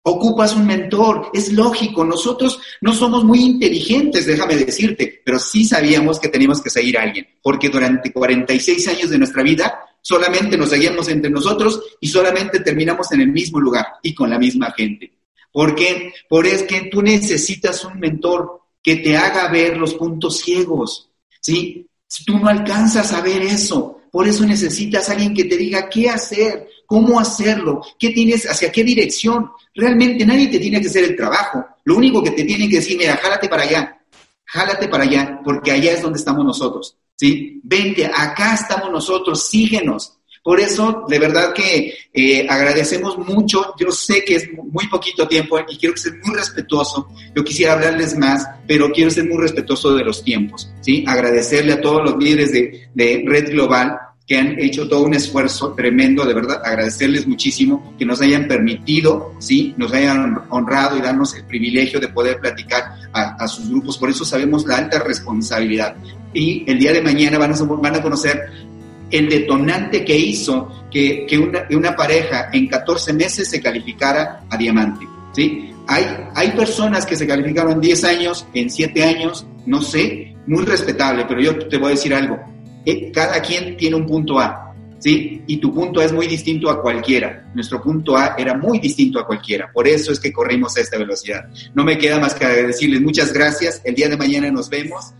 Ocupas 0.00 0.56
un 0.56 0.66
mentor. 0.66 1.30
Es 1.34 1.52
lógico. 1.52 2.06
Nosotros 2.06 2.58
no 2.80 2.94
somos 2.94 3.22
muy 3.22 3.40
inteligentes, 3.40 4.24
déjame 4.24 4.56
decirte, 4.56 5.20
pero 5.22 5.38
sí 5.38 5.66
sabíamos 5.66 6.18
que 6.18 6.28
teníamos 6.28 6.62
que 6.62 6.70
seguir 6.70 6.96
a 6.96 7.02
alguien. 7.02 7.26
Porque 7.42 7.68
durante 7.68 8.10
46 8.10 8.88
años 8.88 9.10
de 9.10 9.18
nuestra 9.18 9.42
vida 9.42 9.78
solamente 10.00 10.56
nos 10.56 10.70
seguíamos 10.70 11.08
entre 11.08 11.28
nosotros 11.28 11.82
y 12.00 12.08
solamente 12.08 12.60
terminamos 12.60 13.12
en 13.12 13.20
el 13.20 13.28
mismo 13.28 13.60
lugar 13.60 13.86
y 14.02 14.14
con 14.14 14.30
la 14.30 14.38
misma 14.38 14.72
gente. 14.72 15.15
¿Por 15.56 15.74
qué? 15.74 16.12
Por 16.28 16.46
es 16.46 16.64
que 16.64 16.82
tú 16.90 17.00
necesitas 17.00 17.82
un 17.86 17.98
mentor 17.98 18.60
que 18.82 18.96
te 18.96 19.16
haga 19.16 19.48
ver 19.48 19.78
los 19.78 19.94
puntos 19.94 20.40
ciegos, 20.40 21.08
¿sí? 21.40 21.86
Si 22.06 22.26
tú 22.26 22.38
no 22.38 22.48
alcanzas 22.48 23.10
a 23.14 23.22
ver 23.22 23.40
eso, 23.40 24.02
por 24.12 24.28
eso 24.28 24.44
necesitas 24.44 25.08
a 25.08 25.12
alguien 25.12 25.32
que 25.32 25.44
te 25.44 25.56
diga 25.56 25.88
qué 25.88 26.10
hacer, 26.10 26.68
cómo 26.84 27.18
hacerlo, 27.18 27.80
qué 27.98 28.10
tienes, 28.10 28.44
hacia 28.44 28.70
qué 28.70 28.84
dirección. 28.84 29.50
Realmente 29.74 30.26
nadie 30.26 30.48
te 30.48 30.58
tiene 30.58 30.78
que 30.78 30.88
hacer 30.88 31.04
el 31.04 31.16
trabajo. 31.16 31.64
Lo 31.84 31.96
único 31.96 32.22
que 32.22 32.32
te 32.32 32.44
tienen 32.44 32.68
que 32.68 32.76
decir, 32.76 32.98
mira, 32.98 33.16
jálate 33.16 33.48
para 33.48 33.62
allá, 33.62 33.98
jálate 34.44 34.88
para 34.88 35.04
allá, 35.04 35.40
porque 35.42 35.72
allá 35.72 35.92
es 35.92 36.02
donde 36.02 36.18
estamos 36.18 36.44
nosotros, 36.44 36.98
¿sí? 37.16 37.62
Vente, 37.64 38.04
acá 38.04 38.52
estamos 38.52 38.90
nosotros, 38.92 39.48
síguenos. 39.48 40.18
Por 40.46 40.60
eso, 40.60 41.04
de 41.08 41.18
verdad 41.18 41.52
que 41.52 41.92
eh, 42.14 42.46
agradecemos 42.48 43.18
mucho. 43.18 43.74
Yo 43.80 43.90
sé 43.90 44.24
que 44.24 44.36
es 44.36 44.48
muy 44.52 44.86
poquito 44.86 45.26
tiempo 45.26 45.58
y 45.68 45.76
quiero 45.76 45.96
ser 45.96 46.20
muy 46.22 46.36
respetuoso. 46.36 47.08
Yo 47.34 47.42
quisiera 47.42 47.72
hablarles 47.72 48.16
más, 48.16 48.46
pero 48.64 48.92
quiero 48.92 49.10
ser 49.10 49.28
muy 49.28 49.38
respetuoso 49.38 49.96
de 49.96 50.04
los 50.04 50.22
tiempos. 50.22 50.70
¿sí? 50.82 51.02
Agradecerle 51.04 51.72
a 51.72 51.80
todos 51.80 52.00
los 52.04 52.22
líderes 52.22 52.52
de, 52.52 52.88
de 52.94 53.24
Red 53.26 53.50
Global 53.50 53.98
que 54.24 54.38
han 54.38 54.56
hecho 54.60 54.88
todo 54.88 55.02
un 55.02 55.14
esfuerzo 55.14 55.72
tremendo, 55.72 56.24
de 56.24 56.34
verdad, 56.34 56.60
agradecerles 56.64 57.26
muchísimo 57.26 57.94
que 57.98 58.04
nos 58.04 58.20
hayan 58.20 58.46
permitido, 58.46 59.34
sí, 59.40 59.74
nos 59.76 59.92
hayan 59.92 60.42
honrado 60.50 60.96
y 60.96 61.00
darnos 61.00 61.34
el 61.34 61.44
privilegio 61.44 61.98
de 61.98 62.08
poder 62.08 62.38
platicar 62.38 62.84
a, 63.12 63.34
a 63.34 63.48
sus 63.48 63.68
grupos. 63.68 63.98
Por 63.98 64.10
eso 64.10 64.24
sabemos 64.24 64.64
la 64.64 64.76
alta 64.76 65.00
responsabilidad. 65.00 65.96
Y 66.36 66.70
el 66.70 66.78
día 66.78 66.92
de 66.92 67.00
mañana 67.00 67.38
van 67.38 67.52
a, 67.52 67.56
van 67.56 67.94
a 67.94 68.02
conocer 68.02 68.65
el 69.10 69.28
detonante 69.28 70.04
que 70.04 70.16
hizo 70.16 70.86
que, 70.90 71.26
una, 71.70 71.94
pareja 71.94 72.48
en 72.52 72.68
14 72.68 73.12
meses 73.12 73.48
se 73.48 73.60
calificara 73.60 74.44
a 74.48 74.56
diamante. 74.56 75.06
¿sí? 75.32 75.72
Hay, 75.86 76.04
hay 76.34 76.50
personas 76.52 77.04
que 77.04 77.16
se 77.16 77.26
calificaron 77.26 77.72
en 77.72 77.80
10 77.80 78.04
años, 78.04 78.46
en 78.54 78.70
7 78.70 79.04
años, 79.04 79.46
no 79.66 79.82
sé, 79.82 80.34
muy 80.46 80.64
respetable, 80.64 81.24
pero 81.28 81.40
yo 81.40 81.68
te 81.68 81.76
voy 81.76 81.88
a 81.88 81.90
decir 81.90 82.14
algo. 82.14 82.38
Eh, 82.84 83.10
cada 83.12 83.40
quien 83.42 83.76
tiene 83.76 83.96
un 83.96 84.06
punto 84.06 84.38
A. 84.38 84.62
¿Sí? 84.98 85.42
Y 85.46 85.58
tu 85.58 85.74
punto 85.74 86.00
A 86.00 86.04
es 86.04 86.12
muy 86.12 86.26
distinto 86.26 86.70
a 86.70 86.80
cualquiera. 86.80 87.50
Nuestro 87.54 87.82
punto 87.82 88.16
A 88.16 88.34
era 88.38 88.56
muy 88.56 88.78
distinto 88.78 89.20
a 89.20 89.26
cualquiera. 89.26 89.70
Por 89.70 89.86
eso 89.86 90.10
es 90.10 90.18
que 90.18 90.32
corrimos 90.32 90.76
a 90.76 90.80
esta 90.80 90.96
velocidad. 90.96 91.48
No 91.74 91.84
me 91.84 91.98
queda 91.98 92.18
más 92.18 92.34
que 92.34 92.46
decirles 92.46 93.02
muchas 93.02 93.32
gracias. 93.32 93.82
El 93.84 93.94
día 93.94 94.08
de 94.08 94.16
mañana 94.16 94.50
nos 94.50 94.70
vemos. 94.70 95.12